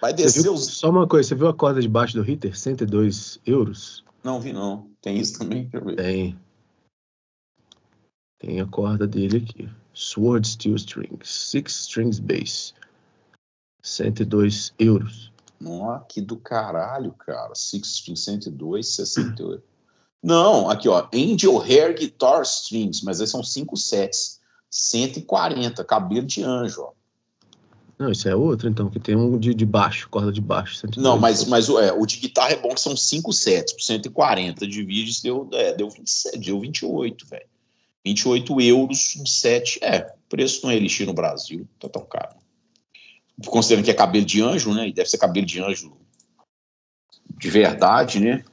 [0.00, 0.66] Vai descer viu, os...
[0.66, 2.56] Só uma coisa, você viu a corda debaixo do Ritter?
[2.56, 4.04] 102 euros?
[4.22, 4.86] Não vi, não.
[5.02, 5.68] Tem isso também?
[5.96, 6.38] Tem.
[8.40, 9.68] Tem a corda dele aqui.
[9.92, 11.28] Sword Steel Strings.
[11.28, 12.74] Six Strings Bass.
[13.82, 15.30] 102 euros.
[15.60, 17.54] Nossa, que do caralho, cara.
[17.54, 19.62] Six Strings 102, 68.
[20.22, 21.06] Não, aqui ó.
[21.14, 24.40] Angel Hair Guitar Strings, mas esses são 5 sets.
[24.70, 26.92] 140, cabelo de anjo, ó.
[27.98, 30.76] Não, isso é outro, então, que tem um de, de baixo, corda de baixo.
[30.76, 33.82] 102, não, mas, mas é, o de guitarra é bom que são 5 sets, por
[33.82, 34.66] 140.
[34.66, 37.46] Divide, deu, é, deu, 27, deu 28, velho.
[38.04, 39.78] 28 euros, um set.
[39.82, 42.36] É, preço não é elixir no Brasil, tá tão caro.
[43.46, 44.88] Considerando que é cabelo de anjo, né?
[44.88, 45.96] E deve ser cabelo de anjo
[47.38, 48.44] de verdade, né?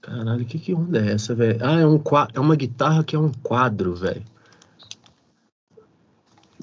[0.00, 1.58] Caralho, que, que onda é essa, velho?
[1.62, 4.24] Ah, é, um, é uma guitarra que é um quadro, velho.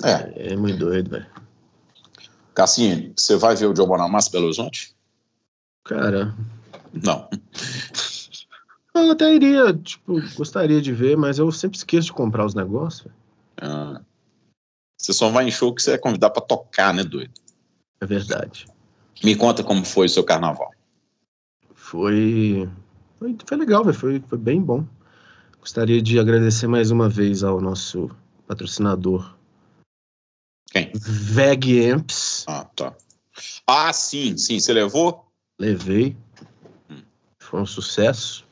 [0.03, 0.53] É.
[0.53, 1.27] É muito doido, velho.
[2.55, 4.95] Cassini, você vai ver o Joe Bonamassa Belo Horizonte?
[5.83, 6.33] Cara.
[6.91, 7.29] Não.
[8.95, 13.12] Eu até iria, tipo, gostaria de ver, mas eu sempre esqueço de comprar os negócios.
[13.58, 14.01] Ah,
[14.97, 17.34] você só vai em show que você é convidado para tocar, né, doido?
[17.99, 18.65] É verdade.
[19.21, 20.71] Me conta como foi o seu carnaval.
[21.73, 22.69] Foi.
[23.19, 23.95] Foi, foi legal, véio.
[23.95, 24.86] foi, foi bem bom.
[25.60, 28.10] Gostaria de agradecer mais uma vez ao nosso
[28.47, 29.36] patrocinador.
[30.71, 30.91] Quem?
[30.93, 32.45] Veg Amps.
[32.47, 32.95] Ah, tá.
[33.67, 34.60] Ah, sim, sim.
[34.60, 35.25] Você levou?
[35.60, 36.15] Levei.
[36.89, 37.01] Hum.
[37.39, 38.44] Foi um sucesso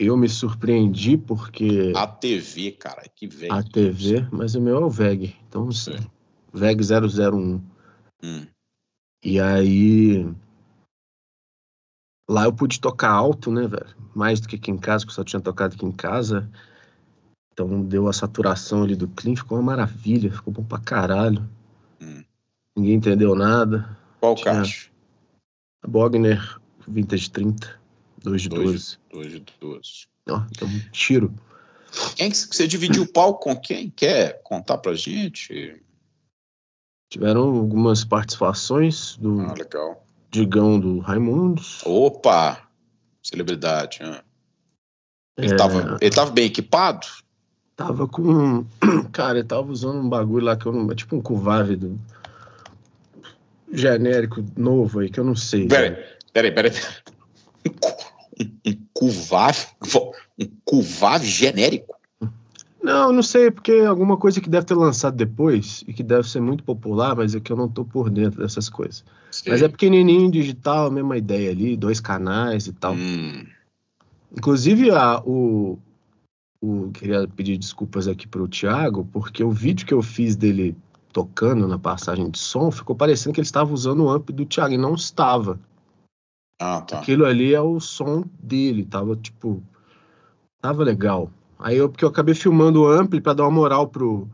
[0.00, 1.92] eu me surpreendi porque.
[1.94, 3.52] A TV, cara, que velho.
[3.52, 5.36] A TV, mas o meu é o VEG.
[5.48, 5.98] Então, sei.
[6.52, 7.60] VEG 001.
[8.22, 8.46] Hum.
[9.22, 10.26] E aí.
[12.28, 13.94] lá eu pude tocar alto, né, velho?
[14.14, 16.50] Mais do que aqui em casa, que eu só tinha tocado aqui em casa.
[17.52, 21.48] Então deu a saturação ali do clean, ficou uma maravilha, ficou bom pra caralho.
[22.00, 22.24] Hum.
[22.76, 23.98] Ninguém entendeu nada.
[24.20, 24.90] Qual Tinha- caixa?
[25.86, 27.79] Bogner Vintage 30,
[28.22, 28.98] 2 de Dois.
[29.12, 29.30] 12.
[29.30, 30.06] 2 de 12.
[30.28, 31.34] Ó, então, um tiro.
[32.16, 33.90] Quem que você dividiu o palco com quem?
[33.90, 35.80] Quer contar pra gente?
[37.10, 40.06] Tiveram algumas participações do Ah, legal.
[40.30, 41.80] Digão do Raimundos.
[41.84, 42.68] Opa!
[43.22, 43.98] Celebridade.
[44.02, 44.22] ah.
[45.36, 45.56] Ele, É.
[45.56, 47.06] tava, ele tava bem equipado?
[47.74, 48.64] Tava com.
[49.10, 50.90] Cara, ele tava usando um bagulho lá que eu não.
[50.92, 51.98] É tipo um Cuvave do.
[53.72, 55.66] Genérico novo aí, que eu não sei.
[55.66, 55.96] Peraí,
[56.32, 56.72] peraí, peraí.
[57.66, 58.09] Um cu-
[58.40, 59.66] Um, cuvave?
[60.38, 61.94] Um cuvave genérico?
[62.82, 66.28] Não, não sei, porque é alguma coisa que deve ter lançado depois e que deve
[66.28, 69.04] ser muito popular, mas é que eu não tô por dentro dessas coisas.
[69.46, 72.94] Mas é pequenininho, digital, a mesma ideia ali, dois canais e tal.
[72.94, 73.44] Hum,
[74.32, 75.78] Inclusive, a, o,
[76.60, 76.90] o.
[76.92, 80.76] Queria pedir desculpas aqui pro Thiago, porque o vídeo que eu fiz dele
[81.12, 84.74] tocando na passagem de som ficou parecendo que ele estava usando o amp do Thiago
[84.74, 85.58] e não estava.
[86.60, 86.98] Ah, tá.
[86.98, 89.62] Aquilo ali é o som dele, tava tipo.
[90.60, 91.30] Tava legal.
[91.58, 94.28] Aí eu, porque eu acabei filmando o ampli pra dar uma moral pro,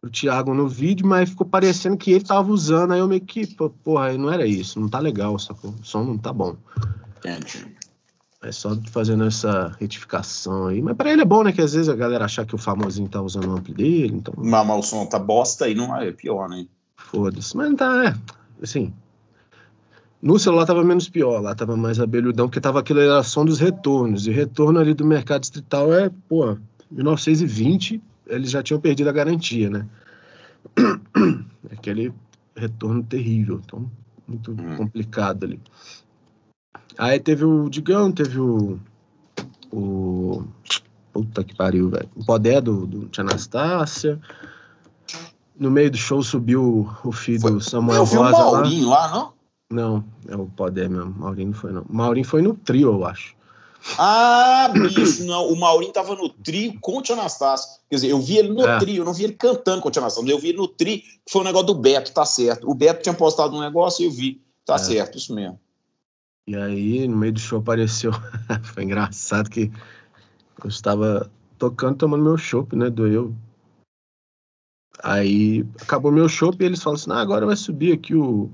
[0.00, 3.46] pro Thiago no vídeo, mas ficou parecendo que ele tava usando, aí eu meio que,
[3.84, 5.70] porra, aí não era isso, não tá legal, sacou?
[5.70, 6.56] O som não tá bom.
[7.18, 7.66] Entendi.
[8.42, 10.80] É só fazendo essa retificação aí.
[10.80, 11.52] Mas pra ele é bom, né?
[11.52, 14.32] Que às vezes a galera achar que o famosinho tá usando o ampli dele, então
[14.38, 16.66] Mas, mas o som tá bosta aí, não é pior, né?
[16.96, 17.56] foda-se.
[17.56, 18.14] Mas não tá, é,
[18.62, 18.92] assim.
[20.22, 23.58] No celular tava menos pior, lá tava mais abelhudão, porque tava aquilo era som dos
[23.58, 24.26] retornos.
[24.26, 26.56] E retorno ali do mercado distrital é, pô,
[26.90, 29.86] 1920, eles já tinham perdido a garantia, né?
[31.72, 32.12] Aquele
[32.54, 33.90] retorno terrível, então
[34.28, 34.76] muito Hum.
[34.76, 35.58] complicado ali.
[36.98, 38.78] Aí teve o Digão, teve o.
[39.72, 40.44] O.
[41.12, 42.08] Puta que pariu, velho.
[42.14, 44.20] O Podé do, do Tia Anastácia.
[45.58, 48.52] No meio do show subiu o filho Foi- do Samuel Eu vi o Rosa lá.
[48.52, 49.32] Maurinho lá, não?
[49.70, 51.14] Não, é o Podé mesmo.
[51.16, 51.86] Maurinho não foi, não.
[51.88, 53.36] Maurinho foi no trio, eu acho.
[53.96, 55.48] Ah, bicho, não.
[55.48, 57.80] O Maurinho tava no trio com o Tia Anastácio.
[57.88, 58.78] Quer dizer, eu vi ele no É.
[58.80, 60.98] trio, eu não vi ele cantando com o Tia Anastácio, eu vi ele no trio,
[60.98, 62.68] que foi o negócio do Beto, tá certo.
[62.68, 64.42] O Beto tinha postado um negócio e eu vi.
[64.66, 64.78] Tá É.
[64.78, 65.58] certo, isso mesmo.
[66.48, 68.10] E aí, no meio do show apareceu.
[68.74, 69.70] foi engraçado que
[70.62, 72.90] eu estava tocando, tomando meu chopp, né?
[72.90, 73.34] Doeu.
[75.02, 78.50] Aí acabou meu chopp e eles falam assim: ah, agora vai subir aqui o,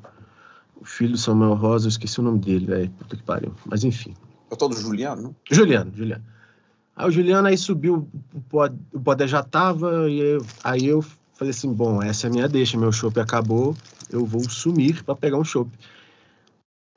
[0.80, 2.90] o filho do Samuel Rosa, eu esqueci o nome dele, velho.
[2.90, 3.54] Puta que pariu.
[3.64, 4.14] Mas enfim.
[4.50, 5.36] Eu tô do Juliano, não?
[5.50, 6.24] Juliano, Juliano.
[6.94, 11.02] Aí o Juliano aí subiu, o pod- o Podé já tava, e eu- aí eu
[11.34, 13.76] falei assim, bom, essa é a minha deixa, meu chopp acabou,
[14.10, 15.70] eu vou sumir pra pegar um chopp.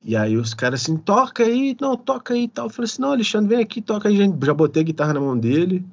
[0.01, 2.67] E aí os caras assim, toca aí, não, toca aí e tal.
[2.67, 4.45] Eu falei assim, não, Alexandre, vem aqui, toca aí, gente.
[4.45, 5.85] Já botei a guitarra na mão dele.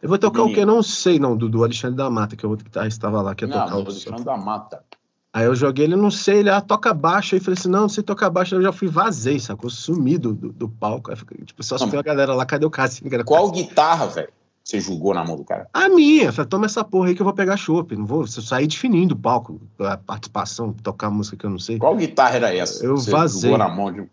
[0.00, 0.64] Eu vou tocar o quê?
[0.64, 3.20] Não sei, não, do, do Alexandre da Mata, que é o outro guitarrista que estava
[3.20, 4.84] lá, que ia Não, tocar o falando da mata.
[5.32, 7.34] Aí eu joguei ele, não sei, ele, ah, toca baixo.
[7.34, 8.54] Aí eu falei assim, não, não sei tocar baixo.
[8.54, 9.68] Aí eu já fui vazei, sacou?
[9.68, 11.10] Sumi do, do, do palco.
[11.10, 13.10] Aí tipo, só subiu a galera lá, cadê o Cassinho?
[13.10, 14.32] Cadê o Qual guitarra, velho?
[14.64, 15.66] Você julgou na mão do cara?
[15.72, 16.26] A minha.
[16.26, 17.96] Eu falei, toma essa porra aí que eu vou pegar chopp.
[17.96, 19.60] Não vou se eu sair de fininho do palco.
[19.80, 21.78] A participação, tocar música que eu não sei.
[21.78, 22.84] Qual guitarra era essa?
[22.84, 23.50] Eu Você vazei.
[23.50, 24.10] Julgou na mão de,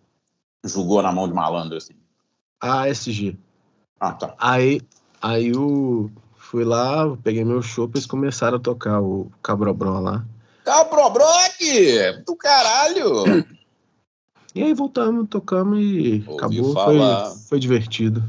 [0.63, 1.93] julgou na mão de malandro, assim.
[2.61, 3.37] A SG.
[3.99, 4.33] Ah, tá.
[4.37, 4.79] Aí,
[5.21, 6.09] aí o...
[6.37, 10.23] Fui lá, peguei meu chopp eles começaram a tocar o Cabrobró lá.
[10.65, 11.53] Cabrobroc!
[12.25, 13.45] Do caralho!
[14.55, 16.73] E aí voltamos, tocamos e Ouvi acabou.
[16.73, 17.29] falar.
[17.29, 18.23] Foi, foi divertido.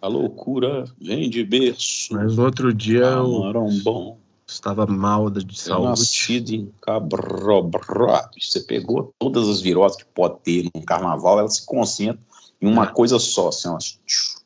[0.00, 2.14] A loucura vem de berço.
[2.14, 4.16] Mas no outro dia eu bom.
[4.46, 5.88] estava mal de Eu saúde.
[5.88, 8.22] nascido em Cabrobró.
[8.38, 12.22] Você pegou todas as viroses que pode ter num carnaval, elas se concentram
[12.62, 12.92] em uma É.
[12.92, 14.40] coisa só, assim, elas, tchiu,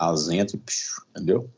[0.00, 1.50] elas entram e entendeu?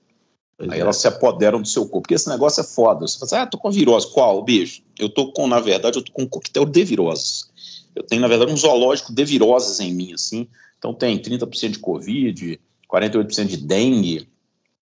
[0.60, 0.82] Pois Aí é.
[0.82, 2.02] elas se apoderam do seu corpo.
[2.02, 3.08] Porque esse negócio é foda.
[3.08, 4.12] Você fala assim, ah, tô com virose.
[4.12, 4.82] Qual, bicho?
[4.98, 7.48] Eu tô com, na verdade, eu tô com um coquetel de viroses.
[7.96, 10.46] Eu tenho, na verdade, um zoológico de viroses em mim, assim.
[10.78, 12.60] Então tem 30% de Covid,
[12.92, 14.28] 48% de dengue,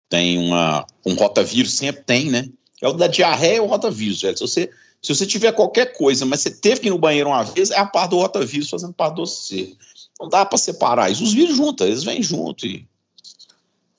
[0.10, 2.50] tem uma, um rotavírus, sempre tem, né?
[2.82, 4.38] É o da diarreia é o rotavírus, velho.
[4.38, 4.70] Se você,
[5.02, 7.78] se você tiver qualquer coisa, mas você teve que ir no banheiro uma vez, é
[7.78, 9.74] a parte do rotavírus fazendo parte do você.
[10.20, 11.24] Não dá pra separar isso.
[11.24, 12.66] Os vírus juntos, eles vêm junto.
[12.66, 12.86] E,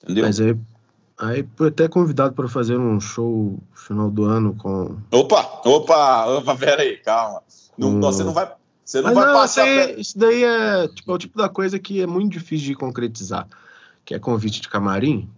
[0.02, 0.24] entendeu?
[0.24, 0.54] Mas aí,
[1.22, 4.96] aí fui até convidado para fazer um show final do ano com.
[5.10, 7.42] Opa, opa, opa, pera aí, calma.
[7.78, 8.00] Não, Hum.
[8.00, 8.52] Você não vai,
[8.84, 9.62] você não Mas vai não, passar.
[9.64, 12.74] aí- isso daí é, tipo, é o tipo da coisa que é muito difícil de
[12.74, 13.48] concretizar.
[14.04, 15.28] Que é convite de camarim.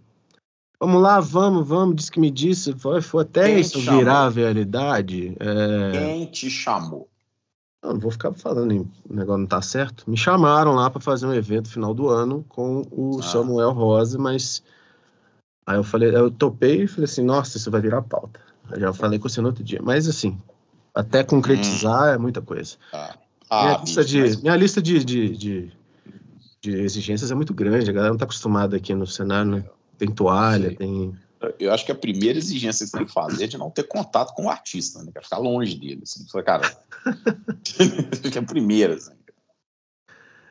[0.79, 2.73] Vamos lá, vamos, vamos, disse que me disse.
[2.73, 5.35] Foi, foi até Quem isso virar a realidade.
[5.39, 5.91] É...
[5.91, 7.07] Quem te chamou?
[7.81, 8.71] Eu não vou ficar falando
[9.09, 10.03] o negócio não tá certo.
[10.09, 13.23] Me chamaram lá para fazer um evento final do ano com o Ah.
[13.23, 14.63] Samuel Rosa, mas
[15.65, 18.39] aí eu falei, eu topei e falei assim, nossa, isso vai virar pauta.
[18.71, 19.79] Eu já falei com você no outro dia.
[19.81, 20.37] Mas assim,
[20.93, 22.77] até concretizar é muita coisa.
[22.93, 23.15] Ah,
[23.51, 25.71] minha, ah, lista, bicho, de, mas- minha lista de, de, de,
[26.61, 27.89] de exigências é muito grande.
[27.89, 29.65] A galera não tá acostumada aqui no cenário, né?
[29.97, 30.75] Tem toalha, Sim.
[30.75, 31.15] tem.
[31.59, 33.83] Eu acho que a primeira exigência que você tem que fazer é de não ter
[33.83, 35.11] contato com o artista, né?
[35.13, 35.23] cara?
[35.23, 36.01] Ficar longe dele.
[36.01, 36.25] Assim.
[36.27, 36.77] Fala, cara,
[37.71, 38.95] que é a primeira.
[38.95, 39.13] Assim.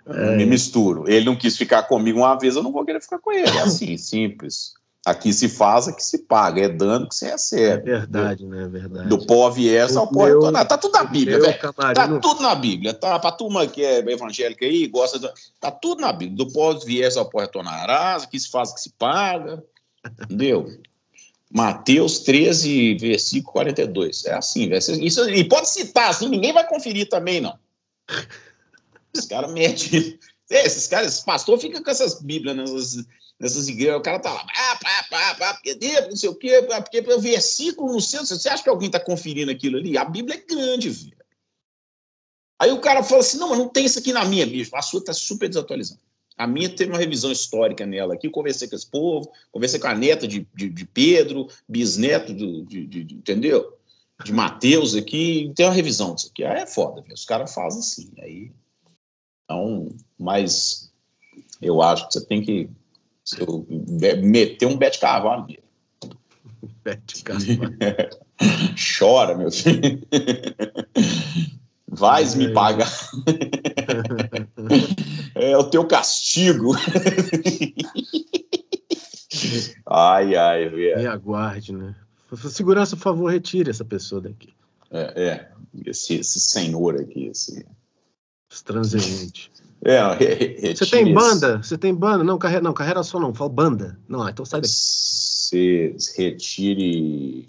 [0.07, 0.37] É.
[0.37, 1.09] me misturo.
[1.09, 3.49] Ele não quis ficar comigo uma vez, eu não vou querer ficar com ele.
[3.49, 4.75] É assim, simples.
[5.07, 6.63] Aqui se faz, aqui se paga.
[6.63, 7.83] É dano que você É recebe.
[7.91, 8.65] verdade, né?
[8.65, 9.09] É verdade.
[9.09, 10.67] Do pó viés ao pó meu- retornar.
[10.67, 11.59] Tá tudo na Bíblia, velho.
[11.95, 13.19] Tá tudo na Bíblia, tá?
[13.19, 15.19] Pra turma que é evangélica aí, gosta.
[15.19, 16.37] de- Tá tudo na Bíblia.
[16.45, 19.63] Do pó viés ao pó retornarás, aqui se faz, que se paga.
[20.23, 20.71] Entendeu?
[21.53, 24.25] Mateus 13, versículo 42.
[24.25, 24.81] É assim, velho.
[25.05, 27.57] Isso, e pode citar, assim, ninguém vai conferir também, não.
[29.17, 30.19] Os caras metem.
[30.51, 33.05] É, esses caras, esse pastor fica com essas Bíblias nessas,
[33.45, 36.35] nessas igrejas, o cara tá lá, ah, pá, pá, pá, porque Deus, não sei o
[36.35, 39.99] quê, porque o versículo no centro, você acha que alguém tá conferindo aquilo ali?
[39.99, 41.15] A Bíblia é grande, velho.
[42.59, 44.75] Aí o cara fala assim: não, mas não tem isso aqui na minha, bicho.
[44.75, 46.01] A sua tá super desatualizada.
[46.39, 49.95] A minha teve uma revisão histórica nela aqui, conversei com esse povo, conversei com a
[49.95, 53.77] neta de, de, de Pedro, bisneto do, de, de- de- entendeu?
[54.25, 56.45] De Mateus aqui, tem uma revisão disso aqui.
[56.45, 57.13] Aí é foda, velho.
[57.15, 58.11] Os caras fazem assim.
[58.19, 58.51] Aí.
[59.45, 60.91] Então, mas
[61.61, 62.71] eu acho que você tem que
[63.25, 63.67] se eu-
[64.23, 65.63] meter um Bete Carvalho nele.
[66.85, 67.77] Bete Carvalho.
[68.99, 70.01] Chora, meu filho.
[71.89, 72.91] Vais me pagar.
[75.37, 76.75] É o teu castigo.
[79.87, 80.99] ai, ai, velho.
[80.99, 81.95] Me aguarde, né?
[82.51, 84.55] Segurança, por favor, retire essa pessoa daqui.
[84.91, 85.51] É, é.
[85.87, 87.67] Esse, esse senhor aqui, esse.
[88.63, 89.51] Transeunte.
[89.85, 91.59] É, Você tem banda?
[91.63, 92.25] Você tem banda?
[92.25, 93.35] Não, carreira, não, carreira só não.
[93.35, 93.99] Fala banda.
[94.09, 94.73] Não, ah, então sai daqui.
[94.73, 97.47] Você retire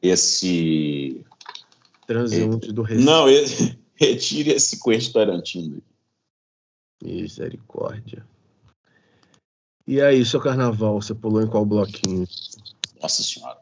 [0.00, 1.24] esse.
[2.06, 3.04] Transeunte do Recife.
[3.04, 3.26] Não,
[3.96, 5.82] retire esse Quentin Tarantino.
[7.02, 8.26] Misericórdia.
[9.86, 12.26] E aí, seu carnaval, você pulou em qual bloquinho?
[13.02, 13.58] Nossa senhora.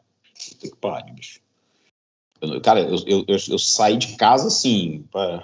[0.49, 1.41] Puta que pariu, bicho.
[2.41, 5.43] Eu- cara, eu, eu, eu, eu saí de casa assim, pra,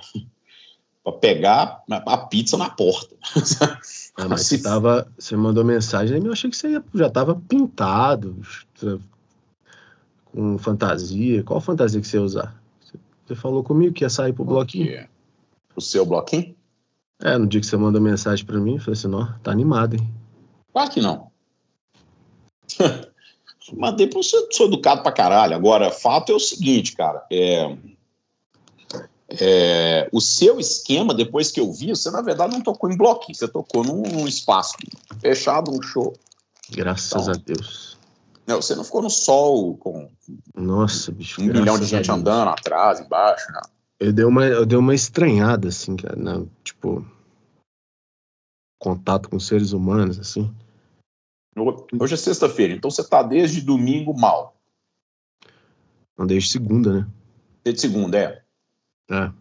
[1.03, 3.15] pra pegar a, pizza na porta.
[4.17, 8.35] Ah, mas você, tava, você mandou mensagem, eu achei que você ia- já tava pintado,
[10.25, 11.43] com fantasia.
[11.43, 12.61] Qual fantasia que você ia usar?
[12.81, 15.07] Você, você falou comigo que ia sair pro bloquinho.
[15.75, 16.55] O seu bloquinho?
[17.21, 19.95] É, no dia que você mandou mensagem pra mim, eu falei assim, ó, tá animado,
[19.95, 20.09] hein?
[20.73, 21.29] Claro que não.
[23.73, 25.55] Mandei para sou, sou educado pra caralho.
[25.55, 27.23] Agora, fato é o seguinte, cara.
[27.31, 27.77] É,
[29.39, 33.35] é, o seu esquema, depois que eu vi, você na verdade não tocou em bloquinho,
[33.37, 34.73] você tocou num, num espaço
[35.21, 36.13] fechado, um show.
[36.71, 37.33] Graças Então.
[37.33, 37.97] a Deus.
[38.47, 40.09] Não, você não ficou no sol com
[40.55, 41.41] Nossa, bicho.
[41.41, 43.51] um milhão de gente andando atrás, embaixo.
[43.51, 43.61] Né?
[43.99, 47.05] Eu dei uma, eu dei uma estranhada, assim, cara, na- tipo,
[48.79, 50.51] contato com seres humanos, assim.
[51.99, 54.55] Hoje é sexta-feira, então você tá desde domingo mal.
[56.17, 57.07] Não desde segunda, né?
[57.63, 58.43] Desde segunda, é.
[59.09, 59.31] É.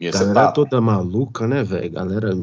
[0.00, 0.52] E Galera tá.
[0.52, 1.90] toda maluca, né, velho?
[1.90, 2.34] Galera,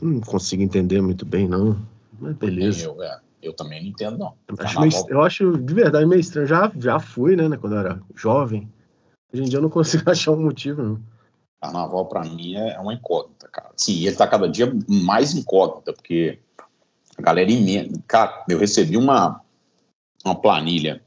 [0.00, 1.78] não consigo entender muito bem, não.
[2.18, 2.84] Mas beleza.
[2.86, 4.34] Eu, é, eu também não entendo, não.
[4.58, 6.46] Acho meio- eu acho de verdade meio estranho.
[6.46, 8.70] Já, já fui, né, quando eu era jovem.
[9.32, 11.00] Hoje em dia eu não consigo achar um motivo, não.
[11.60, 13.70] Carnaval, pra mim, é uma incógnita, cara.
[13.76, 16.38] Sim, ele tá cada dia mais incógnita, porque
[17.16, 18.02] a galera é imensa.
[18.06, 19.40] Cara, eu recebi uma,
[20.24, 21.02] uma planilha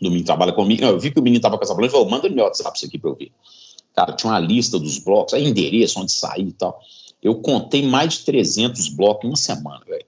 [0.00, 0.82] do menino trabalha comigo.
[0.82, 2.44] Não, eu vi que o menino tava com essa planilha e falou: manda no meu
[2.44, 3.32] WhatsApp isso aqui pra eu ver.
[3.94, 6.80] Cara, tinha uma lista dos blocos, aí endereço, onde sair e tal.
[7.22, 10.06] Eu contei mais de 300 blocos em uma semana, velho.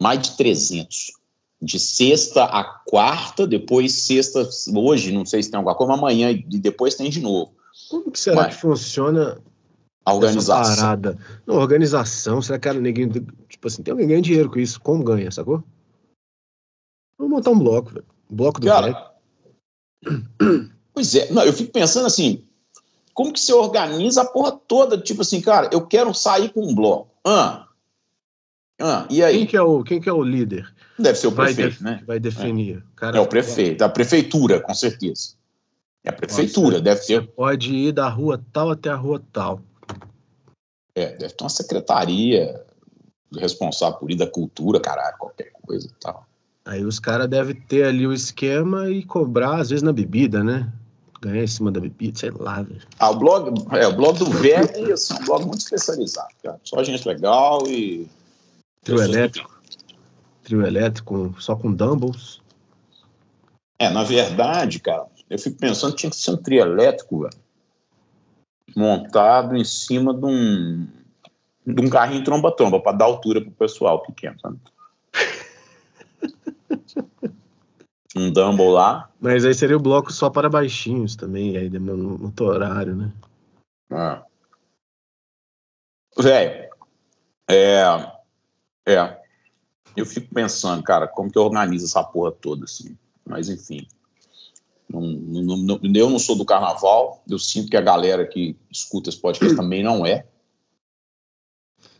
[0.00, 1.12] Mais de 300.
[1.62, 6.30] De sexta a quarta, depois sexta, hoje, não sei se tem alguma coisa, mas amanhã
[6.30, 7.54] e depois tem de novo.
[7.88, 8.48] Como que será Ué.
[8.48, 9.40] que funciona
[10.04, 10.76] A essa organização.
[10.76, 11.18] parada?
[11.46, 14.78] Não, organização, será que cara, ninguém, tipo assim, tem alguém ganhando dinheiro com isso?
[14.78, 15.64] Como ganha, sacou?
[17.18, 18.04] Vamos montar um bloco, velho.
[18.28, 18.94] Bloco do velho.
[18.94, 19.12] Cara,
[20.92, 22.44] pois é, não, eu fico pensando assim,
[23.14, 24.98] como que você organiza a porra toda?
[24.98, 27.10] Tipo assim, cara, eu quero sair com um bloco.
[27.24, 27.66] Ah,
[28.80, 29.46] ah, e Quem aí?
[29.46, 30.72] que, é o, quem que é o líder?
[30.98, 32.02] Deve ser o vai prefeito, né?
[32.06, 32.84] Vai definir.
[32.94, 35.34] Cara, É o prefeito, a prefeitura, com certeza.
[36.04, 39.60] É a prefeitura, deve Você ter, pode ir da rua tal até a rua tal.
[40.94, 42.64] é, deve ter uma secretaria
[43.36, 46.26] responsável por ir da cultura, caralho, qualquer coisa e tal.
[46.66, 50.70] Aí os caras devem ter ali o esquema e cobrar, às vezes, na bebida, né?
[51.20, 52.82] ganhar em cima da bebida, sei lá, velho.
[52.98, 54.26] Ah, o blog, é, o blog do
[54.92, 56.60] assim, é um blog muito especializado, cara.
[56.62, 58.08] Só gente legal e.
[58.82, 59.60] Trio elétrico.
[60.42, 62.40] Trio elétrico, só com dumbbells.
[63.78, 67.34] É, na verdade, cara, eu fico pensando que tinha que ser um trio elétrico, velho,
[68.74, 70.86] montado em cima de um,
[71.66, 74.58] de um carrinho tromba-tromba, para dar altura pro pessoal pequeno, sabe?
[78.16, 79.10] um Dumble lá.
[79.20, 83.12] Mas aí seria o bloco só para baixinhos também, aí no, no horário, né?
[83.90, 84.24] Ah.
[86.18, 86.70] Velho,
[87.48, 87.82] é,
[88.86, 89.20] é.
[89.96, 92.96] Eu fico pensando, cara, como que eu organizo essa porra toda, assim.
[93.24, 93.86] Mas, enfim.
[94.88, 99.08] Não, não, não, eu não sou do carnaval, eu sinto que a galera que escuta
[99.10, 100.26] esse podcast também não é.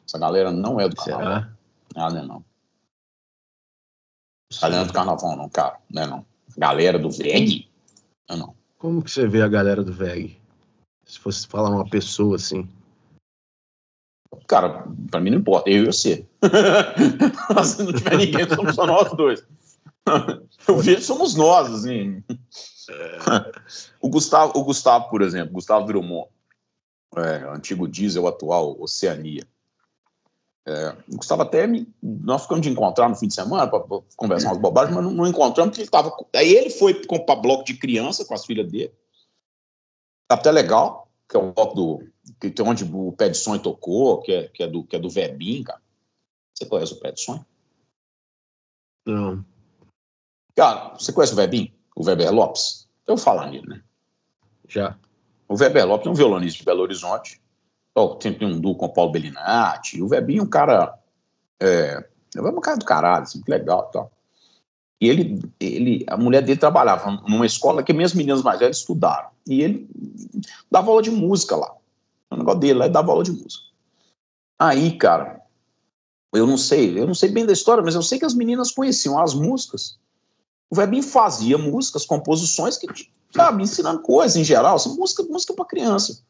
[0.06, 1.24] Essa galera não é do carnaval.
[1.24, 1.56] Será?
[1.96, 2.44] Ah, não é não.
[4.60, 5.78] Galera do carnaval, não, cara.
[5.90, 6.26] Não é não.
[6.56, 7.68] Galera do VEG?
[8.28, 8.56] Não, não.
[8.78, 10.40] Como que você vê a galera do VEG?
[11.04, 12.68] Se fosse falar uma pessoa assim.
[14.46, 16.26] Cara, pra mim não importa, eu e você.
[17.64, 19.46] Se não tiver ninguém, somos só nós dois.
[20.68, 22.22] Eu vejo somos nós, assim.
[24.00, 26.28] O Gustavo, o Gustavo, por exemplo, Gustavo Drummond,
[27.16, 29.44] é, antigo diesel, atual Oceania.
[30.68, 33.84] É, Gustavo até me, nós ficamos de encontrar no fim de semana para
[34.16, 36.12] conversar umas bobagens, mas não, não encontramos porque ele estava.
[36.34, 38.92] Aí ele foi comprar bloco de criança com as filhas dele.
[40.26, 42.08] Tá até legal, que é o bloco do.
[42.40, 44.98] Que tem onde o Pé de Sonho tocou, que é, que é do, que é
[44.98, 45.80] do Verbim, cara.
[46.52, 47.46] Você conhece o Pé de Sonho?
[49.06, 49.46] Não.
[50.56, 51.72] Cara, você conhece o Verbim?
[51.94, 52.88] O Weber Lopes?
[53.06, 53.82] Eu vou falar nele, né?
[54.66, 54.98] Já.
[55.48, 57.40] O Weber Lopes é um violonista de Belo Horizonte
[57.98, 60.02] Oh, tem, tem um duo com o Paulo Bellinati.
[60.02, 60.98] O Webinho, um cara.
[61.58, 62.04] É,
[62.36, 64.12] é um cara do caralho, assim, que legal e tal.
[65.00, 69.30] E ele, ele, a mulher dele trabalhava numa escola que minhas meninas mais velhas estudaram.
[69.46, 69.88] E ele
[70.70, 71.74] dava aula de música lá.
[72.30, 73.64] O negócio dele lá, dava aula de música.
[74.58, 75.42] Aí, cara,
[76.34, 78.70] eu não sei, eu não sei bem da história, mas eu sei que as meninas
[78.70, 79.98] conheciam as músicas.
[80.70, 82.86] O Webinho fazia músicas, composições que,
[83.34, 86.22] sabe, ensinando coisas em geral, assim, música, música para criança.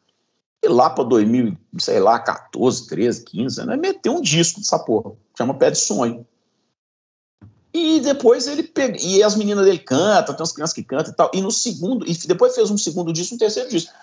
[0.63, 5.11] E lá para 2000, sei lá, 14, 13, 15, né, meteu um disco dessa porra,
[5.37, 6.25] chama Pé de Sonho.
[7.73, 11.15] E depois ele pega, e as meninas dele cantam, tem umas crianças que cantam e
[11.15, 11.29] tal.
[11.33, 13.93] E no segundo, e depois fez um segundo disco, um terceiro disco.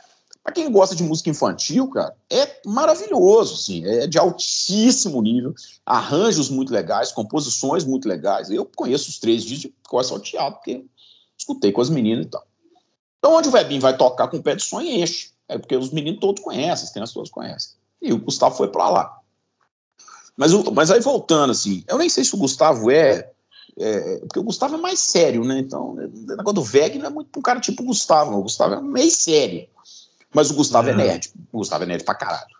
[0.44, 5.54] Pra quem gosta de música infantil, cara, é maravilhoso, assim, é de altíssimo nível,
[5.86, 8.50] arranjos muito legais, composições muito legais.
[8.50, 10.84] Eu conheço os três discos de cor salteado, porque
[11.36, 12.46] escutei com as meninas e tal.
[13.18, 15.30] Então, onde o Webinho vai tocar com o pé de sonho, enche.
[15.48, 17.72] É porque os meninos todos conhecem, as crianças todos conhecem.
[18.00, 19.18] E o Gustavo foi para lá.
[20.36, 23.30] Mas, o, mas aí voltando, assim, eu nem sei se o Gustavo é,
[23.78, 25.58] é, Porque o Gustavo é mais sério, né?
[25.58, 28.38] Então, o negócio do VEG não é muito um cara tipo o Gustavo.
[28.38, 29.66] O Gustavo é meio sério.
[30.32, 31.32] Mas o Gustavo é, é nerd.
[31.52, 32.56] O Gustavo é nerd pra caralho.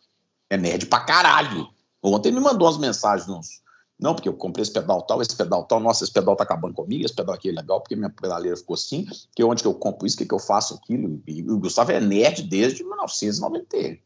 [0.51, 1.69] É nerd pra caralho.
[2.03, 3.63] Ontem ele me mandou umas mensagens uns,
[3.99, 6.75] não, porque eu comprei esse pedal tal, esse pedal tal, nossa, esse pedal tá acabando
[6.75, 9.75] comigo, esse pedal aqui é legal, porque minha pedaleira ficou assim, que onde que eu
[9.75, 13.99] compro isso, que que eu faço aquilo, e o Gustavo é nerd desde 1990.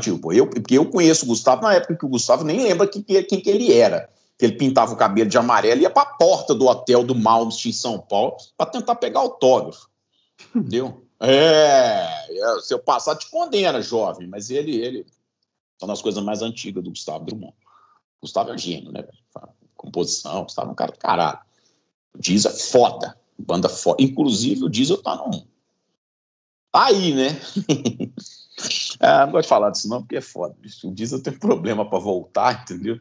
[0.00, 3.02] Tipo, eu, porque eu conheço o Gustavo na época que o Gustavo nem lembra quem,
[3.02, 4.08] quem que ele era.
[4.38, 7.70] Que ele pintava o cabelo de amarelo e ia pra porta do hotel do Malmsteen
[7.70, 9.88] em São Paulo para tentar pegar autógrafo.
[10.56, 11.04] Entendeu?
[11.20, 15.06] É, é, se eu passar, te condena, jovem, mas ele, ele.
[15.78, 17.54] São das coisas mais antigas do Gustavo Drummond.
[18.24, 19.04] Gustavo é um gênio, né?
[19.76, 21.38] Composição, Gustavo é um cara do caralho.
[22.14, 24.02] O Diesel é foda, banda foda.
[24.02, 25.46] Inclusive, o Diesel tá num.
[26.72, 27.28] Tá aí, né?
[29.00, 30.56] ah, não gosto de falar disso, não, porque é foda.
[30.84, 32.98] O Diesel tem problema para voltar, entendeu?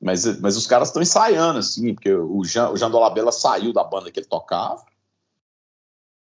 [0.00, 3.82] Mas, mas os caras estão ensaiando, assim, porque o Jean, o Jean Dolabella saiu da
[3.82, 4.84] banda que ele tocava,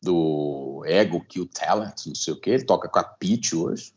[0.02, 3.92] do Ego Kill Talent, não sei o que, ele toca com a Pete hoje.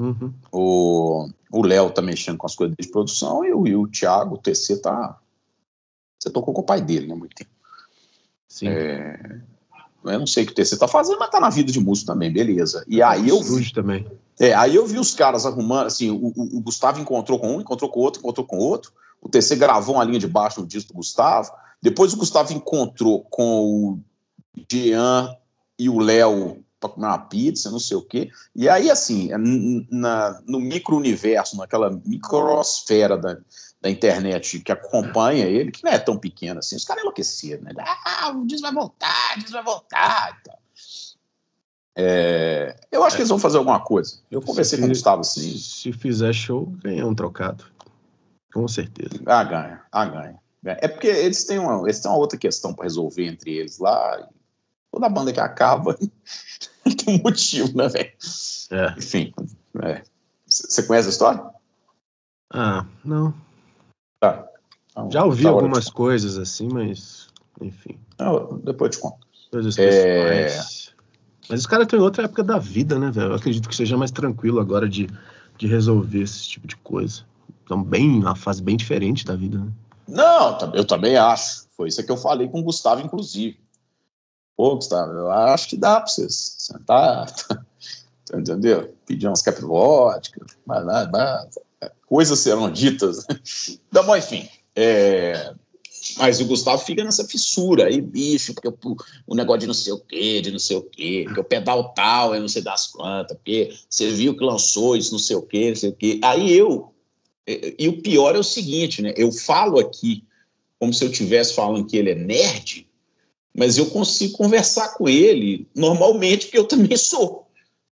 [0.00, 0.32] Uhum.
[0.50, 4.38] O Léo tá mexendo com as coisas de produção e o, e o Thiago, o
[4.38, 5.18] TC, tá.
[6.18, 7.14] Você tocou com o pai dele, né?
[7.14, 7.50] Muito tempo.
[8.48, 8.68] Sim.
[8.68, 9.40] É...
[10.02, 12.06] Eu não sei o que o TC tá fazendo, mas tá na vida de músico
[12.06, 12.84] também, beleza.
[12.88, 13.70] E aí eu vi.
[13.72, 14.06] também.
[14.38, 17.60] É, aí eu vi os caras arrumando, assim, o, o, o, Gustavo encontrou com um,
[17.60, 18.92] encontrou com outro, encontrou com outro.
[19.20, 21.52] O TC gravou uma linha de baixo no disco do Gustavo.
[21.82, 24.00] Depois o Gustavo encontrou com o
[24.70, 25.36] Jean
[25.78, 28.30] e o Léo para comer uma pizza, não sei o quê.
[28.56, 33.36] E aí, assim, é na, no micro-universo, naquela microsfera da,
[33.80, 37.72] da internet que acompanha ele, que não é tão pequena assim, os caras enlouqueceram, né?
[37.78, 40.38] Ah, o Diz vai voltar, o Diz vai voltar.
[40.40, 40.58] Então.
[41.96, 43.16] É, eu acho é.
[43.16, 44.20] que eles vão fazer alguma coisa.
[44.30, 45.58] Eu conversei se, com o Gustavo assim.
[45.58, 47.64] Se fizer show, ganha um trocado.
[48.54, 49.22] Com certeza.
[49.26, 49.82] Ah, ganha.
[49.92, 50.40] Ah, ganha.
[50.64, 54.28] É porque eles têm uma, eles têm uma outra questão para resolver entre eles lá
[54.92, 55.96] Toda banda que acaba
[56.84, 58.12] tem um motivo, né, velho?
[58.70, 58.94] É.
[58.98, 59.32] Enfim,
[59.82, 60.02] é.
[60.46, 61.44] você conhece a história?
[62.52, 63.32] Ah, não.
[64.20, 64.46] Tá.
[64.90, 67.28] Então, Já ouvi tá algumas coisas assim, mas.
[67.60, 67.98] Enfim.
[68.18, 69.26] Não, depois eu te conto.
[69.50, 69.86] Coisas É.
[69.86, 70.94] pessoais.
[71.48, 73.30] Mas os caras estão em outra época da vida, né, velho?
[73.30, 75.08] Eu acredito que seja mais tranquilo agora de,
[75.58, 77.24] de resolver esse tipo de coisa.
[77.62, 79.72] Estão bem, uma fase bem diferente da vida, né?
[80.06, 81.66] Não, eu também acho.
[81.76, 83.58] Foi isso que eu falei com o Gustavo, inclusive.
[84.56, 87.32] Pô, Gustavo, eu acho que dá pra vocês sentar,
[88.34, 88.94] entendeu?
[89.06, 91.58] Pedir umas capivóticas, mas, mas, mas,
[92.06, 93.24] coisas serão ditas.
[93.90, 94.48] Então, bom, enfim.
[94.76, 95.52] é,
[96.18, 98.68] Mas o Gustavo fica nessa fissura aí, bicho, porque
[99.26, 101.92] o, negócio de não sei o quê, de não sei o quê, porque o pedal
[101.94, 105.42] tal, eu não sei das quantas, porque você viu que lançou isso, não sei o
[105.42, 106.20] quê, não sei o quê.
[106.22, 106.92] Aí eu.
[107.46, 109.12] E, e o pior é o seguinte, né?
[109.16, 110.24] Eu falo aqui
[110.78, 112.86] como se eu estivesse falando que ele é nerd,
[113.56, 117.46] mas eu consigo conversar com ele normalmente, porque eu também sou.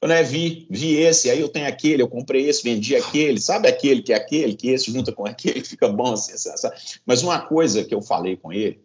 [0.03, 4.03] Né, vi, vi esse, aí eu tenho aquele, eu comprei esse, vendi aquele, sabe aquele
[4.03, 6.99] que é aquele, que esse junta com aquele, fica bom assim, assim, assim.
[7.03, 8.79] Mas uma coisa que eu falei com ele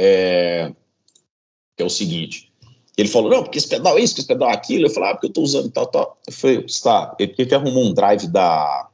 [0.00, 0.72] é,
[1.76, 2.48] que é o seguinte:
[2.98, 4.86] ele falou, não, porque esse pedal é isso, que esse pedal é aquilo.
[4.86, 6.18] Eu falei, ah, porque eu estou usando tal, tal.
[6.26, 8.90] Eu falei, está, ele, ele arrumou um drive da.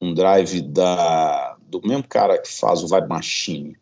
[0.00, 1.56] Um drive da.
[1.60, 3.76] Do mesmo cara que faz o Vibe Machine.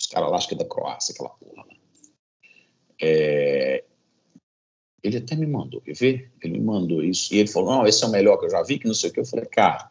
[0.00, 1.64] Os caras lá, acho que é da Croácia, aquela porra.
[1.66, 1.76] Né?
[3.00, 3.84] É,
[5.02, 6.32] ele até me mandou, quer ver?
[6.42, 7.32] Ele me mandou isso.
[7.34, 9.10] E ele falou, não, esse é o melhor que eu já vi, que não sei
[9.10, 9.20] o que.
[9.20, 9.90] Eu falei, cara,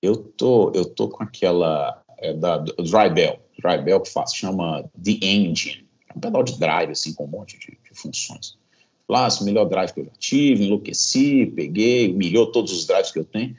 [0.00, 2.02] eu tô, eu tô com aquela.
[2.18, 3.40] É, da, do Dry Bell.
[3.58, 5.88] Dry Bell que faz, chama The Engine.
[6.08, 8.56] É um pedal de drive, assim, com um monte de, de funções.
[9.08, 13.18] Lá, o melhor drive que eu já tive, enlouqueci, peguei, humilhou todos os drives que
[13.18, 13.56] eu tenho.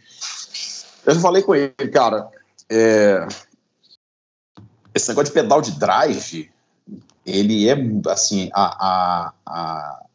[1.05, 2.29] Eu falei com ele, cara,
[2.71, 3.27] é,
[4.93, 6.51] esse negócio de pedal de drive,
[7.25, 7.75] ele é,
[8.07, 10.05] assim, a, a, a,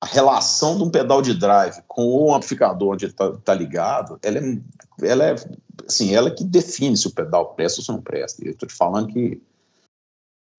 [0.00, 4.38] a relação de um pedal de drive com o amplificador onde ele tá, ligado, ela
[4.38, 4.58] é,
[5.02, 5.34] ela é,
[5.86, 8.42] assim, ela é que define se o pedal presta ou se não presta.
[8.44, 9.40] Eu tô te falando que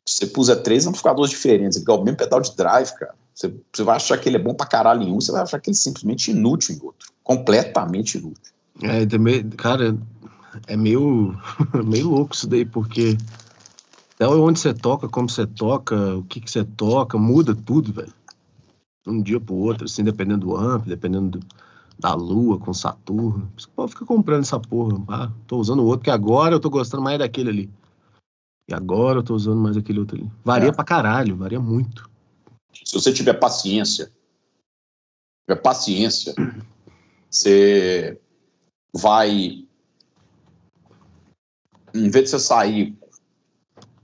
[0.06, 3.84] se você puser três amplificadores diferentes, igual o mesmo pedal de drive, cara, você, você
[3.84, 5.78] vai achar que ele é bom pra caralho em um, você vai achar que ele
[5.78, 7.12] é simplesmente inútil em outro.
[7.24, 8.54] Completamente inútil.
[8.84, 9.98] É, também, cara,
[10.68, 11.36] é meio,
[11.86, 13.18] meio louco isso daí, porque
[14.16, 18.14] até onde você toca, como você toca, o que, que você toca, muda tudo, velho.
[19.08, 21.48] Um dia pro outro, assim, dependendo do amp, dependendo do-
[21.98, 23.48] da Lua com Saturno.
[23.48, 25.04] Por isso que o povo fica comprando essa porra.
[25.08, 27.70] Ah, tô usando o outro, que agora eu tô gostando mais daquele ali.
[28.70, 30.32] E agora eu tô usando mais aquele outro ali.
[30.46, 30.72] Varia É.
[30.72, 32.10] pra caralho, varia muito.
[32.86, 34.12] Se você tiver paciência,
[35.48, 36.34] tiver paciência,
[37.30, 38.20] você
[38.94, 39.68] vai,
[41.94, 42.98] em vez de você sair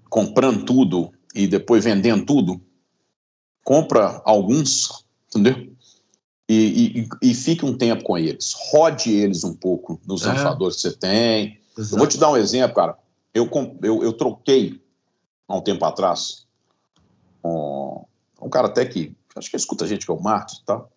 [0.09, 2.61] comprando tudo e depois vendendo tudo,
[3.63, 5.71] compra alguns, entendeu?
[6.49, 8.53] E, e, e fique um tempo com eles.
[8.71, 10.29] Rode eles um pouco nos É.
[10.29, 11.59] amplificadores que você tem.
[11.75, 11.97] Eu Exato.
[11.97, 12.97] vou te dar um exemplo, cara.
[13.33, 13.49] Eu,
[13.83, 14.81] eu, eu troquei
[15.47, 16.47] há um tempo atrás
[17.41, 18.07] com
[18.41, 20.89] um cara até que acho que escuta a gente, que é o Marcos e tal.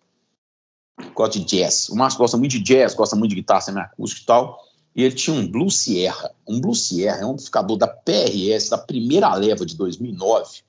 [1.13, 1.89] Gosta de jazz.
[1.89, 4.59] O Marcos gosta muito de jazz, gosta muito de guitarra semiacústica e tal.
[4.95, 6.31] E ele tinha um Blue Sierra.
[6.47, 10.63] Um Blue Sierra é um amplificador da PRS, da primeira leva de 2009.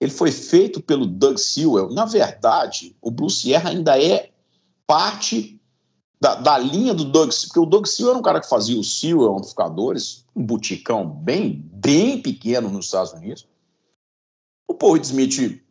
[0.00, 1.90] Ele foi feito pelo Doug Sewell.
[1.90, 4.30] Na verdade, o Blue Sierra ainda é
[4.86, 5.60] parte
[6.20, 8.78] da, da linha do Doug Sewell, porque o Doug Sewell era um cara que fazia
[8.78, 13.46] o Sewell amplificadores, um buticão bem, bem pequeno nos Estados Unidos.
[14.66, 15.62] O Paul Smith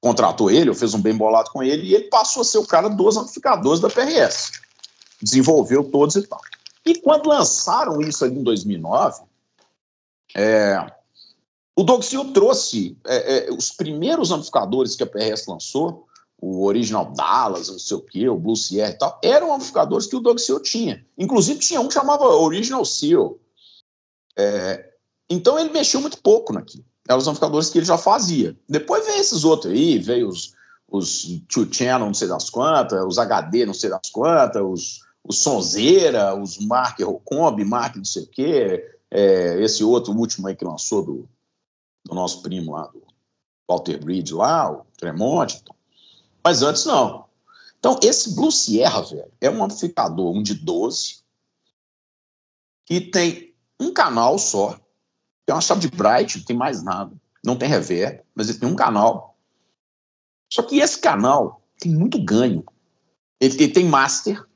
[0.00, 2.66] contratou ele, ou fez um bem bolado com ele, e ele passou a ser o
[2.66, 4.52] cara dos amplificadores da PRS.
[5.22, 6.40] Desenvolveu todos e tal.
[6.90, 9.22] E quando lançaram isso ali em 2009,
[10.34, 10.92] é,
[11.76, 16.08] o Seal trouxe é, é, os primeiros amplificadores que a PRS lançou,
[16.42, 20.16] o Original Dallas, não sei o quê, o Blue Sierra e tal, eram amplificadores que
[20.16, 21.06] o Seal tinha.
[21.16, 23.38] Inclusive tinha um que chamava Original Seal.
[24.36, 24.90] É,
[25.28, 26.84] então ele mexeu muito pouco naquilo.
[27.08, 28.58] Eram os amplificadores que ele já fazia.
[28.68, 30.54] Depois veio esses outros aí, veio os,
[30.90, 35.42] os Two Channel, não sei das quantas, os HD, não sei das quantas, os, os
[35.42, 40.64] Sonzeira, os Mark Rocombi, Mark não sei o quê, é, esse outro último aí que
[40.64, 41.28] lançou do,
[42.04, 43.02] do nosso primo lá, do
[43.68, 45.56] Walter Bridge lá, o Tremont.
[45.56, 45.76] Então.
[46.42, 47.28] Mas antes não.
[47.78, 51.20] Então, esse Blue Sierra, velho, é um amplificador, um de 12,
[52.84, 54.78] que tem um canal só,
[55.46, 58.68] tem uma chave de bright, não tem mais nada, não tem reverb, mas ele tem
[58.68, 59.38] um canal.
[60.52, 62.64] Só que esse canal tem muito ganho.
[63.40, 64.46] Ele, ele tem master,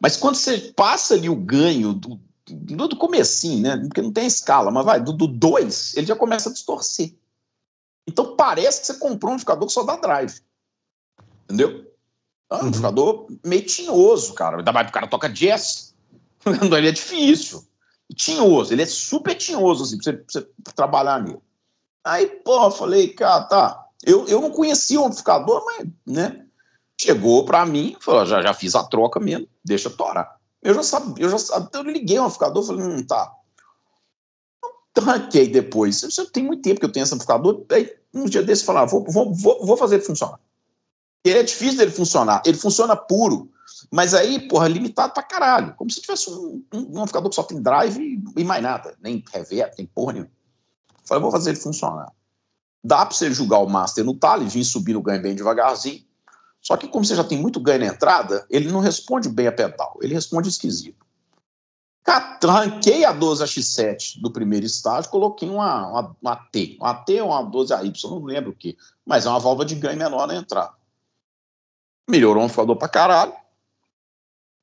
[0.00, 3.76] mas quando você passa ali o ganho do, do, do comecinho, né?
[3.76, 7.14] Porque não tem escala, mas vai, do 2, ele já começa a distorcer.
[8.06, 10.40] Então parece que você comprou um amplificador que só dá drive.
[11.44, 11.92] Entendeu?
[12.50, 13.38] É um uhum.
[13.44, 14.58] meio tinhoso, cara.
[14.58, 15.94] Ainda mais o cara toca jazz.
[16.46, 17.66] ele é difícil.
[18.14, 21.40] tinhoso, ele é super tinhoso, assim, pra você, pra você trabalhar nele.
[22.04, 23.86] Aí, pô, falei, cara, tá.
[24.04, 26.45] Eu, eu não conhecia o amplificador, mas, né?
[26.98, 30.36] Chegou para mim, falou, já, já fiz a troca mesmo, deixa torar.
[30.62, 33.32] Eu já sabia, eu já sabia, eu liguei o amplificador, falei, hum, tá.
[34.94, 36.02] Tranquei depois.
[36.02, 37.64] Isso tem muito tempo que eu tenho esse amplificador.
[37.70, 40.40] Aí, um dia desse, eu falei, ah, vou, vou, vou, vou fazer ele funcionar.
[41.22, 42.42] Ele é difícil dele funcionar.
[42.46, 43.50] Ele funciona puro.
[43.92, 45.74] Mas aí, porra, limitado pra caralho.
[45.74, 48.96] Como se tivesse um, um, um amplificador que só tem drive e, e mais nada.
[49.02, 50.32] Nem reverb, nem porra nenhuma.
[51.04, 52.10] Falei, vou fazer ele funcionar.
[52.82, 56.05] Dá para você jogar o master no talo e vir subir no ganho bem devagarzinho.
[56.60, 59.52] Só que como você já tem muito ganho na entrada, ele não responde bem a
[59.52, 61.06] pedal, ele responde esquisito.
[62.40, 66.76] Tranquei a 12AX7 do primeiro estágio, coloquei uma, uma, uma T.
[66.78, 68.76] Uma T ou uma 12AY, não lembro o que.
[69.04, 70.72] Mas é uma válvula de ganho menor na entrada.
[72.08, 73.32] Melhorou o amplificador pra caralho.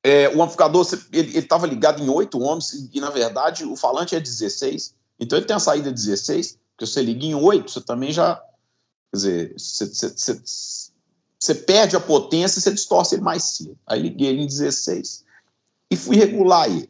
[0.02, 4.20] É, o amplificador, ele estava ligado em 8 ohms e, na verdade, o falante é
[4.20, 4.94] 16.
[5.20, 8.36] Então ele tem a saída 16, porque você liga em 8, você também já.
[9.10, 10.93] Quer dizer, você, você, você
[11.52, 13.76] perde a potência e você distorce ele mais cedo.
[13.84, 15.24] Aí liguei ele em 16
[15.90, 16.88] e fui regular ele.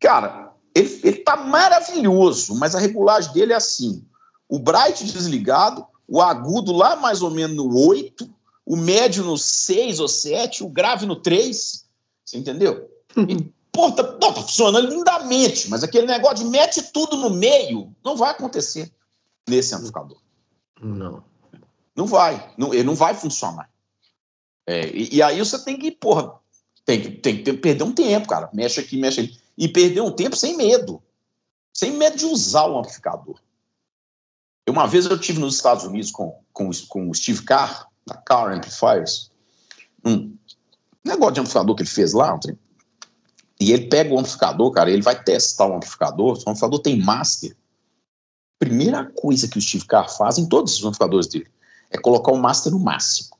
[0.00, 4.02] Cara, ele, ele tá maravilhoso, mas a regulagem dele é assim:
[4.48, 8.28] o bright desligado, o agudo lá mais ou menos no 8,
[8.64, 11.84] o médio no 6 ou 7, o grave no 3.
[12.24, 12.90] Você entendeu?
[13.16, 18.16] E Pô, tá, tá, funcionando lindamente, mas aquele negócio de mete tudo no meio não
[18.16, 18.90] vai acontecer
[19.48, 20.18] nesse amplificador.
[20.80, 21.22] Não.
[21.98, 22.54] Não vai.
[22.56, 23.68] Não, ele não vai funcionar.
[24.64, 26.32] É, e, e, aí você tem que, porra,
[26.84, 28.48] tem que, tem que perder um tempo, cara.
[28.52, 29.36] Mexe aqui, mexe ali.
[29.56, 31.02] E perder um tempo sem medo.
[31.74, 33.40] Sem medo de usar o amplificador.
[34.68, 38.52] Uma vez eu tive nos Estados Unidos com, com, com o Steve Carr, da Car
[38.52, 39.32] Amplifiers,
[40.04, 40.36] um
[41.04, 42.38] negócio de amplificador que ele fez lá,
[43.58, 47.56] e ele pega o amplificador, cara, ele vai testar o amplificador, o amplificador tem master.
[48.56, 51.50] Primeira coisa que o Steve Carr faz em todos os amplificadores dele
[51.90, 53.36] é colocar o master no máximo.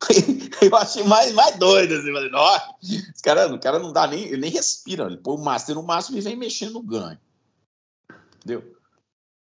[0.62, 2.74] eu achei mais, mais doido, assim, falei, nossa,
[3.22, 6.18] cara, o cara não dá nem, ele nem respira, ele põe o master no máximo
[6.18, 7.18] e vem mexendo no ganho.
[8.36, 8.76] Entendeu?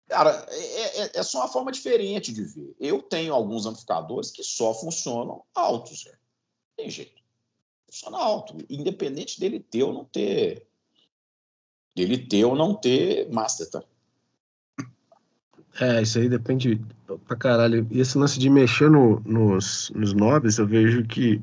[0.10, 2.76] Cara, é, é, é, só uma forma diferente de ver.
[2.80, 6.14] Eu tenho alguns amplificadores que só funcionam altos, é.
[6.76, 7.22] tem jeito
[7.92, 10.66] funciona alto, independente dele ter ou não ter.
[11.94, 13.84] Dele ter ou não ter master, tá?
[15.80, 16.82] É, isso aí depende
[17.28, 17.88] pra caralho.
[17.90, 21.42] E esse lance de mexer no, nos, nos knobs, eu vejo que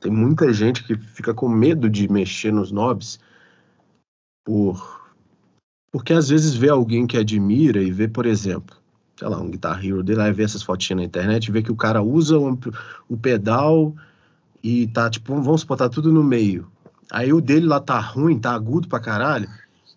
[0.00, 3.20] tem muita gente que fica com medo de mexer nos knobs
[4.44, 5.00] por
[5.92, 8.74] porque às vezes vê alguém que admira e vê, por exemplo,
[9.14, 11.76] sei lá, um Guitar Hero dele, aí vê essas fotinhas na internet vê que o
[11.76, 12.58] cara usa o,
[13.10, 13.94] o pedal
[14.62, 16.66] e tá, tipo, vamos supor, tá tudo no meio.
[17.10, 19.46] Aí o dele lá tá ruim, tá agudo pra caralho,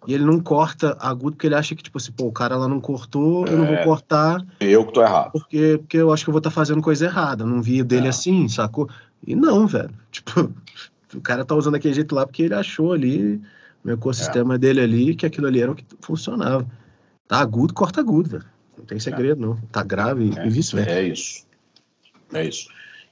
[0.07, 2.67] e ele não corta agudo porque ele acha que, tipo assim, pô, o cara lá
[2.67, 3.83] não cortou, é, eu não vou é.
[3.83, 4.45] cortar.
[4.59, 5.31] Eu que tô errado.
[5.31, 7.45] Porque, porque eu acho que eu vou estar tá fazendo coisa errada.
[7.45, 8.09] Não vi dele é.
[8.09, 8.89] assim, sacou?
[9.25, 9.93] E não, velho.
[10.11, 10.53] Tipo,
[11.13, 13.41] o cara tá usando aquele jeito lá porque ele achou ali,
[13.83, 14.57] no ecossistema é.
[14.57, 16.65] dele ali, que aquilo ali era o que funcionava.
[17.27, 18.45] Tá agudo, corta agudo, velho.
[18.77, 19.57] Não tem segredo, não.
[19.71, 20.49] Tá grave e é.
[20.49, 20.91] vice-versa.
[20.91, 21.45] É isso.
[22.33, 22.67] É isso.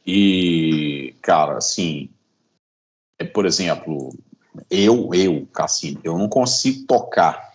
[0.06, 2.10] E, cara, assim,
[3.18, 4.14] é, por exemplo,
[4.70, 7.54] eu, eu, Cassino, eu não consigo tocar.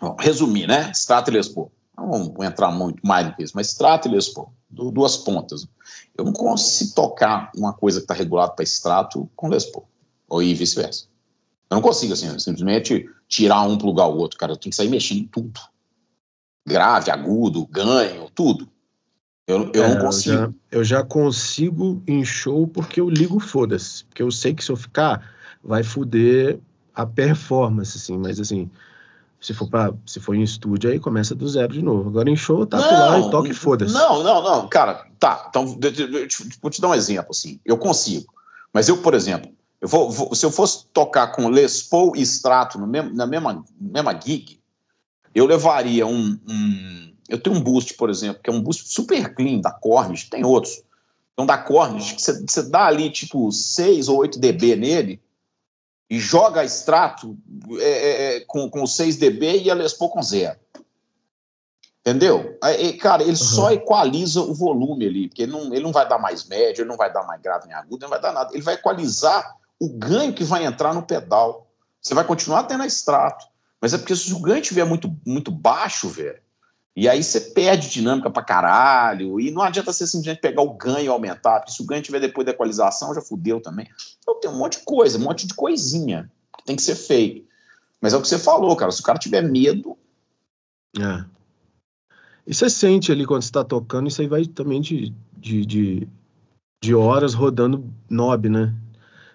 [0.00, 0.90] Bom, resumir, né?
[0.92, 1.72] Strata e Les Paul.
[1.96, 5.66] Não vamos entrar muito mais nisso, mas Strata e Les Paul, duas pontas.
[6.16, 9.88] Eu não consigo tocar uma coisa que está regulada para extrato com Les Paul,
[10.28, 11.06] ou e vice-versa.
[11.70, 14.52] Eu não consigo, assim, simplesmente tirar um para o outro, cara.
[14.52, 15.60] Eu tenho que sair mexendo em tudo.
[16.66, 18.68] Grave, agudo, ganho, tudo.
[19.46, 20.34] Eu, eu é, não consigo.
[20.34, 24.04] Eu já, eu já, consigo em show porque eu ligo foda-se.
[24.04, 26.58] Porque eu sei que se eu ficar, vai foder
[26.94, 28.18] a performance, assim.
[28.18, 28.70] Mas assim,
[29.40, 32.08] se for, pra, se for em estúdio, aí começa do zero de novo.
[32.08, 33.94] Agora em show, tá lá e toque foda-se.
[33.94, 34.68] Não, não, não.
[34.68, 35.46] Cara, tá.
[35.48, 35.78] Então,
[36.60, 37.60] vou te dar um exemplo, assim.
[37.64, 38.26] Eu consigo.
[38.72, 39.50] Mas eu, por exemplo,
[39.80, 43.26] eu vou, vou, se eu fosse tocar com Les Paul e Strato no mesmo, na
[43.26, 44.58] mesma, mesma gig,
[45.34, 49.34] eu levaria um, um eu tenho um boost, por exemplo, que é um boost super
[49.34, 50.82] clean da Cornish, tem outros.
[51.32, 55.20] Então, da Cornish, que você dá ali tipo 6 ou 8 dB nele
[56.10, 57.36] e joga extrato
[57.78, 60.58] é, é, é, com, com 6 dB e a Les Paul com zero.
[62.00, 62.56] Entendeu?
[62.62, 63.36] Aí, cara, ele uhum.
[63.36, 66.88] só equaliza o volume ali, porque ele não, ele não vai dar mais médio, ele
[66.88, 68.50] não vai dar mais grave nem agudo, ele não vai dar nada.
[68.54, 71.70] Ele vai equalizar o ganho que vai entrar no pedal.
[72.00, 73.46] Você vai continuar tendo a extrato.
[73.80, 76.40] Mas é porque se o ganho estiver muito, muito baixo, velho,
[77.00, 79.38] E aí você perde dinâmica pra caralho.
[79.38, 82.18] E não adianta você simplesmente pegar o ganho e aumentar, porque se o ganho tiver
[82.18, 83.88] depois da equalização, já fudeu também.
[84.20, 87.46] Então tem um monte de coisa, um monte de coisinha que tem que ser feito.
[88.00, 88.90] Mas é o que você falou, cara.
[88.90, 89.96] Se o cara tiver medo.
[90.98, 91.24] É.
[92.44, 96.08] E você sente ali quando você tá tocando, isso aí vai também de, de, de,
[96.82, 98.74] de horas rodando knob, né?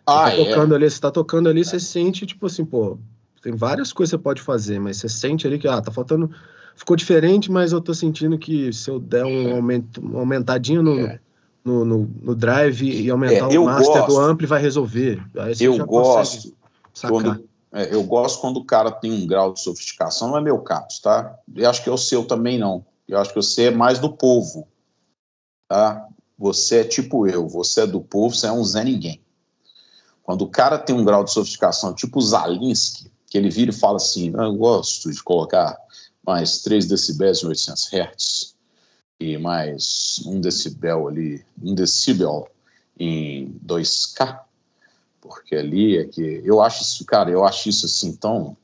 [0.05, 0.36] Você Ah, tá é.
[0.49, 2.97] tocando ali, você tá tocando ali, você sente, tipo assim, pô,
[3.41, 6.30] tem várias coisas que você pode fazer, mas você sente ali que, ah, tá faltando.
[6.76, 10.99] Ficou diferente, mas eu tô sentindo que se eu der um aumento, uma aumentadinha no,
[10.99, 11.19] É.
[11.63, 14.19] no, no, no drive e aumentar É, o master do gosto.
[14.19, 15.24] ampli, vai resolver.
[15.59, 16.53] Eu gosto
[17.07, 20.59] quando, é, eu gosto quando o cara tem um grau de sofisticação, não é meu
[20.59, 21.36] caso, tá?
[21.55, 22.86] Eu acho que é o seu também não.
[23.07, 24.67] Eu acho que você é mais do povo,
[25.67, 26.07] tá?
[26.38, 29.21] Você é tipo eu, você é do povo, você é um Zé Ninguém.
[30.24, 33.74] Quando o cara tem um grau de sofisticação tipo o Zalinski, que ele vira e
[33.74, 35.78] fala assim, "Ah, eu gosto de colocar
[36.26, 38.55] mais 3 decibéis em 800 Hz
[39.19, 42.49] e mais um decibel ali, um decibel
[42.99, 44.39] em 2K,
[45.21, 48.57] porque ali é que eu acho isso, cara, eu acho isso assim tão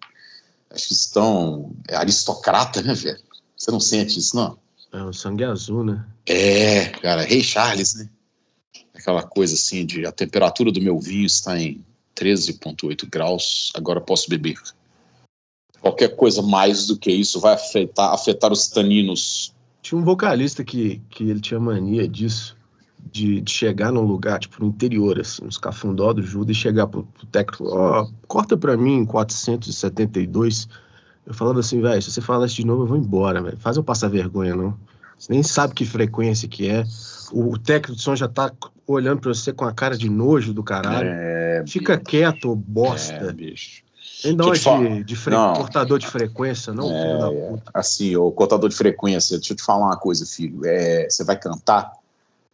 [0.70, 3.20] acho isso tão é aristocrata, né, velho?
[3.55, 4.57] Você não sente isso, não?
[4.91, 6.05] É, o sangue azul, né?
[6.26, 8.10] É, cara, Rei Charles, né?
[8.93, 11.84] Aquela coisa assim de a temperatura do meu vinho está em
[12.16, 14.57] 13,8 graus, agora posso beber.
[15.82, 19.53] Qualquer coisa mais do que isso vai afetar, afetar os taninos.
[19.82, 22.57] Tinha um vocalista que, que ele tinha mania disso,
[23.11, 26.88] de, de chegar num lugar, tipo, no interior, assim, nos cafundó do Judas, e chegar
[26.88, 30.67] pro, pro técnico, ó, corta pra mim em 472.
[31.25, 33.57] Eu falava assim, velho, se você falar isso de novo, eu vou embora, velho.
[33.57, 34.77] Faz eu passar vergonha, não.
[35.17, 36.84] Você nem sabe que frequência que é.
[37.32, 38.51] O, técnico de som já tá
[38.88, 41.09] olhando pra você com a cara de nojo do caralho.
[41.09, 43.34] É, Fica quieto, ô é, bosta.
[43.34, 43.84] bicho.
[44.24, 44.97] Nem dá deixa eu uma te falar.
[44.97, 45.53] de, de fre- Não.
[45.53, 47.49] cortador de frequência, não, É, filho da é.
[47.49, 47.72] puta.
[47.74, 50.65] Assim, o cortador de frequência, deixa eu te falar uma coisa, filho.
[50.65, 51.93] É, você vai cantar,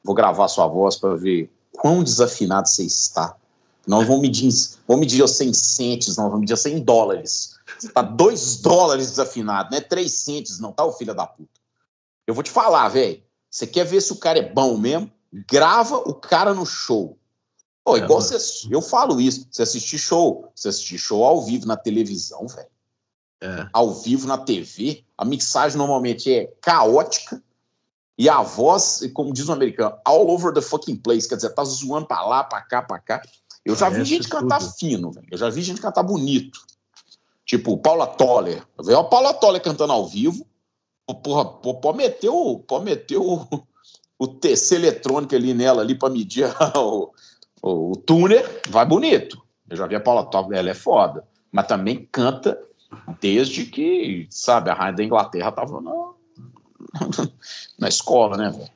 [0.03, 3.36] vou gravar sua voz para ver quão desafinado você está.
[3.88, 4.49] Nós vamos medir,
[4.88, 7.55] vamos medir você em centes, não, vamos medir você em dólares.
[7.80, 11.49] Você tá dois dólares desafinado, não é três centes, não, tá, ô filho da puta?
[12.26, 13.22] Eu vou te falar, velho.
[13.49, 15.09] Você quer ver se o cara é bom mesmo?
[15.49, 17.18] Grava o cara no show.
[17.86, 18.67] Pô, É, igual você.
[18.69, 19.47] Eu falo isso.
[19.51, 22.67] Você assistir show, você assistir show ao vivo na televisão, velho
[23.41, 23.69] É.
[23.71, 27.41] ao vivo na TV, a mixagem normalmente é caótica
[28.17, 31.63] e a voz, como diz o americano, all over the fucking place, quer dizer, tá
[31.63, 33.21] zoando pra lá, pra cá, pra cá.
[33.63, 34.73] Eu já vi gente cantar tudo.
[34.73, 35.27] fino, velho.
[35.31, 36.59] Eu já vi gente cantar bonito.
[37.45, 38.65] Tipo, Paula Toller.
[38.83, 40.45] Vi a Paula Toller cantando ao vivo.
[41.23, 43.45] Porra, pode meter o, pode meter o,
[44.17, 47.11] o TC eletrônico ali nela, ali pra medir o,
[47.66, 49.43] o, o tuner, vai bonito.
[49.68, 51.28] Eu já vi a Paula Toller, ela é foda.
[51.51, 52.59] Mas também canta
[53.20, 56.13] desde que, sabe, a rainha da Inglaterra tava na,
[57.80, 58.70] na escola, né, velho?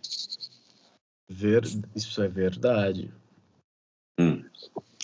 [1.30, 1.64] Ver...
[1.96, 3.14] Isso é verdade.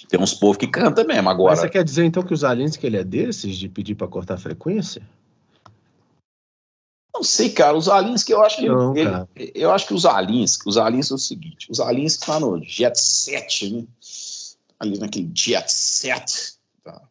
[0.09, 1.29] Tem uns povos que canta mesmo.
[1.29, 3.95] Agora, Mas você quer dizer então que os aliens que ele é desses de pedir
[3.95, 5.07] pra cortar a frequência?
[7.15, 9.29] Não sei, cara, os aliens que eu acho que Não, ele- cara.
[9.35, 12.61] eu acho que os aliens, os aliens são o seguinte, os aliens que tá no
[12.63, 13.85] jet set, né?
[14.79, 17.01] Ali naquele jet set tá?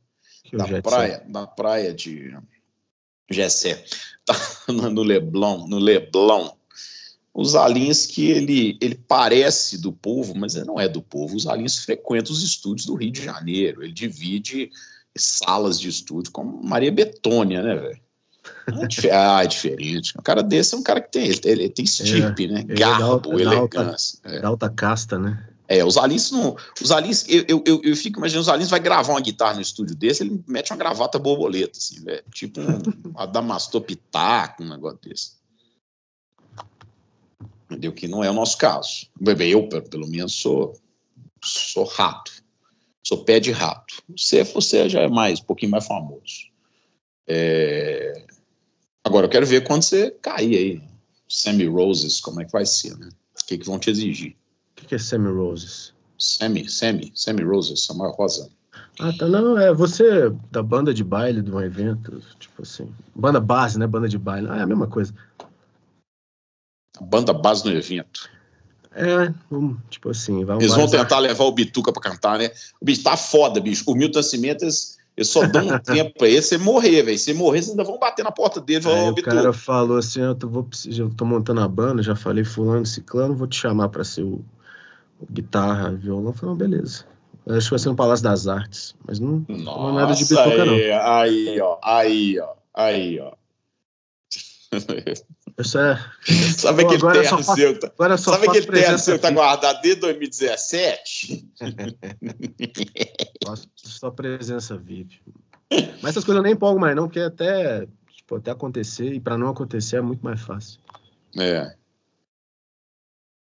[0.53, 2.37] Da Jet praia, da praia de
[3.31, 3.83] Gessé,
[4.27, 4.35] tá
[4.69, 6.51] no Leblon, no Leblon.
[7.33, 11.35] Os aliens que ele, ele parece do povo, mas ele não é do povo.
[11.35, 13.83] Os aliens frequentam os estúdios do Rio de Janeiro.
[13.83, 14.71] Ele divide
[15.17, 18.01] salas de estúdio com Maria Betônia, né, velho?
[19.05, 20.13] É Ah, é diferente.
[20.19, 22.61] Um cara desse é um cara que tem, ele, ele tem estirpe, né?
[22.61, 24.19] ele é da Garbo, alta- da alta- elegância.
[24.25, 24.41] É.
[24.41, 25.49] da alta casta, né?
[25.67, 26.57] É, os aliens não.
[26.81, 29.63] Os aliens, eu, eu, eu, eu fico imaginando, os aliens vai gravar uma guitarra no
[29.63, 32.23] estúdio desse, ele mete uma gravata borboleta, assim, velho.
[32.33, 32.83] Tipo um
[33.17, 35.33] Adamastopitaco, um negócio desse.
[37.71, 37.93] Entendeu?
[37.93, 39.07] Que não é o nosso caso.
[39.19, 40.79] Bem, Eu, pelo pelo menos, sou,
[41.43, 42.31] sou rato.
[43.03, 44.03] Sou pé de rato.
[44.17, 46.51] Você, você já é mais, um pouquinho mais famoso.
[47.27, 48.24] É,
[49.15, 50.83] Agora, eu quero ver quando você cair aí.
[51.29, 53.09] Sammy Roses, como é que vai ser, né?
[53.41, 54.33] O que, que vão te exigir?
[54.33, 55.95] O que que é Sammy Roses?
[56.19, 58.51] Sammy, Sammy, Sammy Roses, Samuel Rosa.
[58.99, 59.29] Ah, tá.
[59.29, 62.93] Não, é você da banda de baile de um evento, tipo assim.
[63.15, 63.87] Banda base, né?
[63.87, 64.49] Banda de baile.
[64.51, 65.15] Ah, é a mesma coisa.
[66.99, 68.29] A banda base no evento.
[68.91, 72.51] É, um, tipo assim, Eles vão tentar levar o Bituca pra cantar, né?
[72.81, 73.85] O bicho tá foda, bicho.
[73.87, 74.67] O Milton Nascimento,
[75.17, 77.19] eles só dão um tempo pra ele você morrer, velho.
[77.19, 80.21] Se morrer, vocês ainda vão bater na porta dele falar, Aí o cara falou assim,
[80.21, 83.89] eu tô, vou, eu tô montando a banda, já falei fulano, ciclano, vou te chamar
[83.89, 84.45] pra ser o,
[85.21, 86.27] o guitarra, violão.
[86.27, 87.07] Eu falei, não, beleza.
[87.47, 90.21] Eu Acho que vai ser no Palácio das Artes, mas não, não é nada de
[90.21, 90.75] Nossa, bituca, não.
[90.75, 93.33] aí, ó, aí, ó, aí, ó.
[95.59, 95.97] Isso é...
[96.57, 97.79] Sabe Pô, aquele terno só fa- seu?
[97.79, 101.49] tá- Agora só Sabe faço aquele terno seu que tá guardado desde 2017?
[103.47, 105.21] Faço só presença VIP.
[105.71, 107.87] Mas essas coisas eu nem empolgo mais, não, porque até,
[108.17, 110.81] tipo, até acontecer, e pra não acontecer é muito mais fácil.
[111.39, 111.75] É.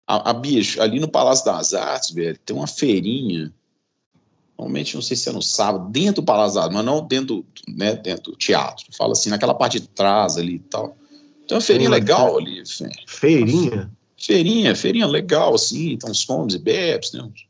[0.08, 3.54] A, a bicho, ali no Palácio das Artes, velho, tem uma feirinha.
[4.58, 7.46] Normalmente, não sei se é no sábado, dentro do Palácio das Artes, mas não dentro,
[7.68, 8.86] né, dentro do teatro.
[8.96, 10.98] Fala assim, naquela parte de trás ali e tal.
[11.52, 12.92] Tem uma feirinha legal ali, velho.
[13.06, 13.92] Feirinha?
[14.18, 17.46] Feirinha, feirinha legal, assim, tem uns comes e bebes, tem uns,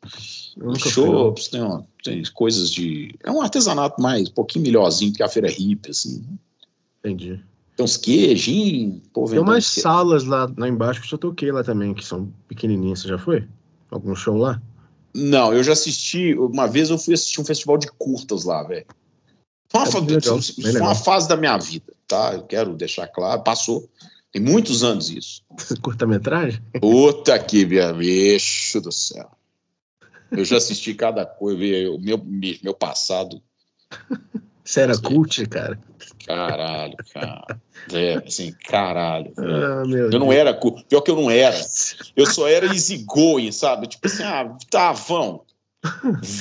[0.59, 3.13] uns chopps, tem, uma- tem coisas de.
[3.23, 6.23] É um artesanato mais, um pouquinho melhorzinho que a feira hippie, assim.
[6.99, 7.39] Entendi.
[7.77, 9.81] Tem uns queijinhos, Tem umas queijo.
[9.83, 13.01] salas lá, lá embaixo que eu já toquei lá também, que são pequenininhas.
[13.01, 13.47] Você já foi?
[13.91, 14.59] Algum show lá?
[15.13, 16.33] Não, eu já assisti.
[16.33, 18.85] Uma vez eu fui assistir um festival de curtas lá, velho.
[19.69, 22.33] Foi, uma, É fa- legal, foi uma fase da minha vida, tá?
[22.33, 23.41] Eu quero deixar claro.
[23.43, 23.89] Passou.
[24.31, 25.41] Tem muitos anos isso.
[25.81, 26.61] Curta-metragem?
[26.79, 29.29] Puta que bicho do céu.
[30.31, 31.57] Eu já assisti cada coisa,
[31.91, 32.21] o meu,
[32.63, 33.41] meu passado.
[34.63, 35.01] Você era Sim.
[35.01, 35.77] cult, cara?
[36.25, 37.59] Caralho, cara.
[37.89, 39.33] Velho, assim, caralho.
[39.37, 39.41] Ah,
[39.83, 40.35] Eu não Deus.
[40.35, 40.53] era.
[40.53, 41.59] cu- Pior que eu não era.
[42.15, 43.87] Eu só era easygoing, sabe?
[43.87, 45.43] Tipo assim, ah, tá, vão.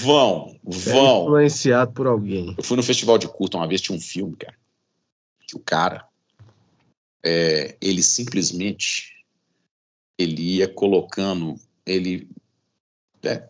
[0.02, 1.22] Vão, vão.
[1.24, 2.54] influenciado por alguém.
[2.58, 4.54] Eu fui no festival de curta uma vez, tinha um filme, cara,
[5.50, 6.06] que o cara,
[7.24, 9.24] é, ele simplesmente,
[10.16, 12.30] ele ia colocando, ele,
[13.24, 13.48] é,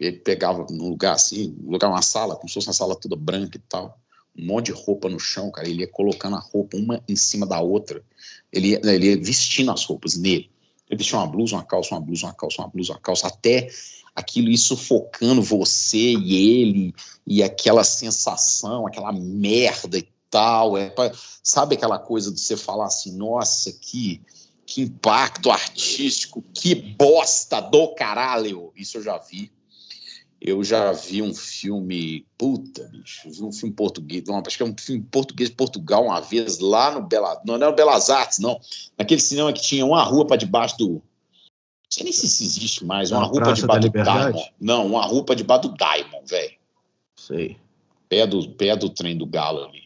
[0.00, 3.14] ele pegava num lugar assim, um lugar, uma sala, como se fosse uma sala toda
[3.14, 4.00] branca e tal,
[4.38, 7.46] um monte de roupa no chão, cara, ele ia colocando a roupa uma em cima
[7.46, 8.02] da outra,
[8.50, 10.50] ele ia, ele ia vestindo as roupas nele.
[10.88, 13.68] Ele vestia uma blusa, uma calça, uma blusa, uma calça, uma blusa, uma calça, até
[14.14, 16.94] aquilo ir sufocando você e ele,
[17.26, 20.76] e aquela sensação, aquela merda e tal.
[20.76, 21.12] É, pra-
[21.42, 24.20] sabe aquela coisa de você falar assim, nossa, que,
[24.66, 28.72] que impacto artístico, que bosta do caralho.
[28.76, 29.50] Isso eu já vi.
[30.38, 34.66] Eu já vi um filme, puta, bicho, vi um filme português, não, acho que é
[34.66, 38.38] um filme português de Portugal uma vez lá no Bela, não, não era Belas Artes,
[38.38, 38.60] não,
[38.98, 41.02] naquele cinema que tinha uma rua para debaixo do, não
[41.88, 43.90] sei nem se isso existe mais, uma da debaixo do?
[43.90, 44.52] Diamond.
[44.60, 46.54] Não, uma rua para debaixo do Diamond, velho
[47.16, 47.56] Sei.
[48.06, 49.85] pé do, pé do trem do Galo ali.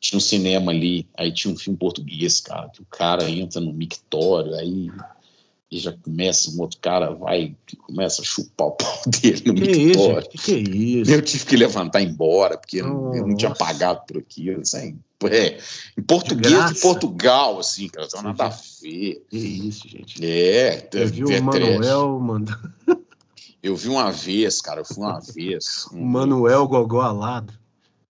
[0.00, 3.72] Tinha um cinema ali, aí tinha um filme português, cara, que o cara entra no
[3.72, 4.90] mictório, aí
[5.70, 7.54] e já começa, um outro cara vai,
[7.86, 9.78] começa a chupar o pau dele no Que isso?
[9.86, 10.22] mictório.
[10.22, 10.28] gente?
[10.30, 11.10] Que, que é isso?
[11.10, 14.16] Eu tive que levantar e ir embora, porque eu não- eu não tinha pagado por
[14.16, 14.62] aquilo.
[14.62, 15.58] Assim, é,
[15.98, 18.48] em português de Portugal, assim, cara, não tem nada a
[18.80, 19.26] ver.
[19.28, 20.24] Que isso, gente?
[20.24, 21.42] É, Eu vi é o trash.
[21.42, 22.72] Manuel mandando.
[23.62, 25.84] Eu vi uma vez, cara, eu fui uma vez.
[25.92, 27.52] O Manuel Gogó alado.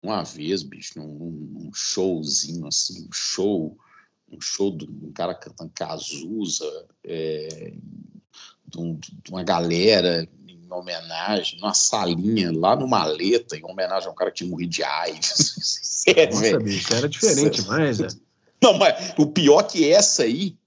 [0.03, 3.77] Uma vez, bicho, num, num- showzinho, assim, um show,
[4.31, 7.73] um show de um cara cantando Cazuza, é,
[8.67, 14.13] de, um- de uma galera em homenagem, numa salinha lá no Maleta, em homenagem a
[14.13, 15.55] um cara que tinha morrido de AIDS.
[16.05, 18.09] Sério, Nossa, bicho, era diferente mais, é.
[18.63, 20.58] Não, mas o pior que essa aí,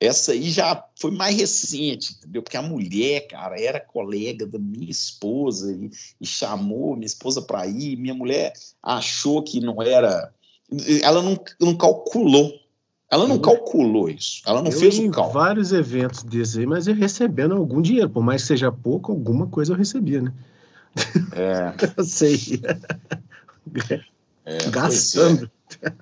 [0.00, 2.42] essa aí já foi mais recente, entendeu?
[2.42, 5.90] Porque a mulher, cara, era colega da minha esposa e,
[6.20, 7.96] e chamou minha esposa para ir.
[7.96, 10.32] Minha mulher achou que não era.
[11.02, 12.52] Ela não, não calculou.
[13.10, 14.42] Ela não Eu- calculou isso.
[14.46, 15.32] Ela não eu fez o cálculo.
[15.32, 18.10] vários eventos desses aí, mas eu recebendo algum dinheiro.
[18.10, 20.32] Por mais que seja pouco, alguma coisa eu recebia, né?
[21.32, 22.36] É, Eu sei.
[24.44, 25.50] é, pois Gastando.
[25.82, 25.92] É,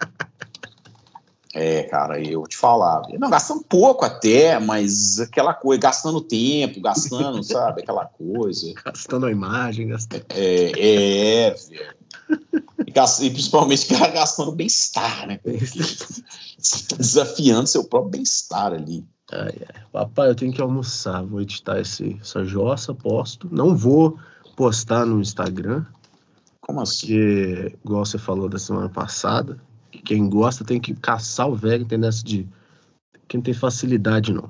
[1.84, 3.08] cara, eu te falava.
[3.18, 7.82] Não, gastando pouco até, mas aquela coisa, gastando tempo, gastando, sabe?
[7.82, 8.74] Aquela coisa.
[8.84, 10.24] Gastando a imagem, gastando.
[10.28, 11.96] É, é, velho.
[12.86, 15.40] E, e principalmente cara, gastando bem-estar, né?
[16.98, 19.04] Desafiando seu próprio bem-estar ali.
[19.32, 19.82] Ai, ai.
[19.92, 21.24] Papai, eu tenho que almoçar.
[21.24, 23.48] Vou editar esse, essa jossa, posto.
[23.50, 24.18] Não vou
[24.56, 25.84] postar no Instagram,
[26.60, 27.06] Como assim?
[27.06, 29.58] porque, igual você falou da semana passada,
[30.06, 32.46] quem gosta tem que caçar o velho, tem dessa de.
[33.28, 34.48] Quem tem facilidade, não.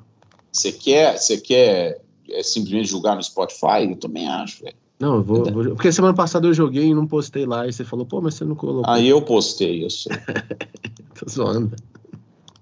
[0.52, 3.88] Você quer, você quer é, simplesmente julgar no Spotify?
[3.88, 4.76] Eu também acho, velho.
[4.98, 7.66] Não, eu vou, vou- Porque semana passada eu joguei e não postei lá.
[7.66, 8.90] E você falou, pô, mas você não colocou.
[8.90, 10.12] Aí eu postei, eu sei.
[11.18, 11.74] Tô zoando.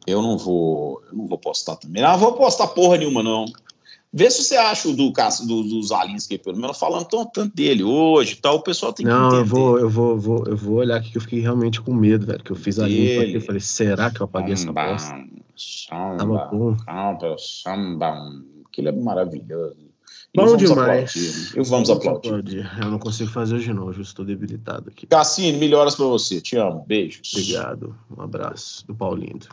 [0.06, 2.02] Eu não vou, eu não vou postar também.
[2.02, 3.44] Não vou postar porra nenhuma, não.
[4.16, 7.82] Vê se você acha o do, do, do Zalinski, pelo menos falando tão, tanto dele
[7.82, 8.56] hoje tal.
[8.58, 9.40] O pessoal tem que Não, entender.
[9.40, 12.24] eu vou, eu vou, vou, eu vou olhar aqui que eu fiquei realmente com medo,
[12.24, 12.42] velho.
[12.44, 13.18] Que eu fiz a limpa aqui.
[13.18, 13.36] Dele.
[13.38, 15.08] Eu falei, será que eu apaguei essa Samba, bosta?
[15.90, 18.14] Tava samba, samba, samba.
[18.66, 19.76] Aquilo é maravilhoso.
[20.32, 21.10] E Bom vamos demais.
[21.10, 21.58] aplaudir.
[21.58, 22.70] E vamos aplaudir.
[22.82, 25.08] Eu não consigo fazer hoje não, eu estou debilitado aqui.
[25.08, 26.40] Cassine, melhoras pra você.
[26.40, 26.84] Te amo.
[26.86, 27.32] Beijos.
[27.32, 27.96] Obrigado.
[28.16, 29.48] Um abraço do Paulindo.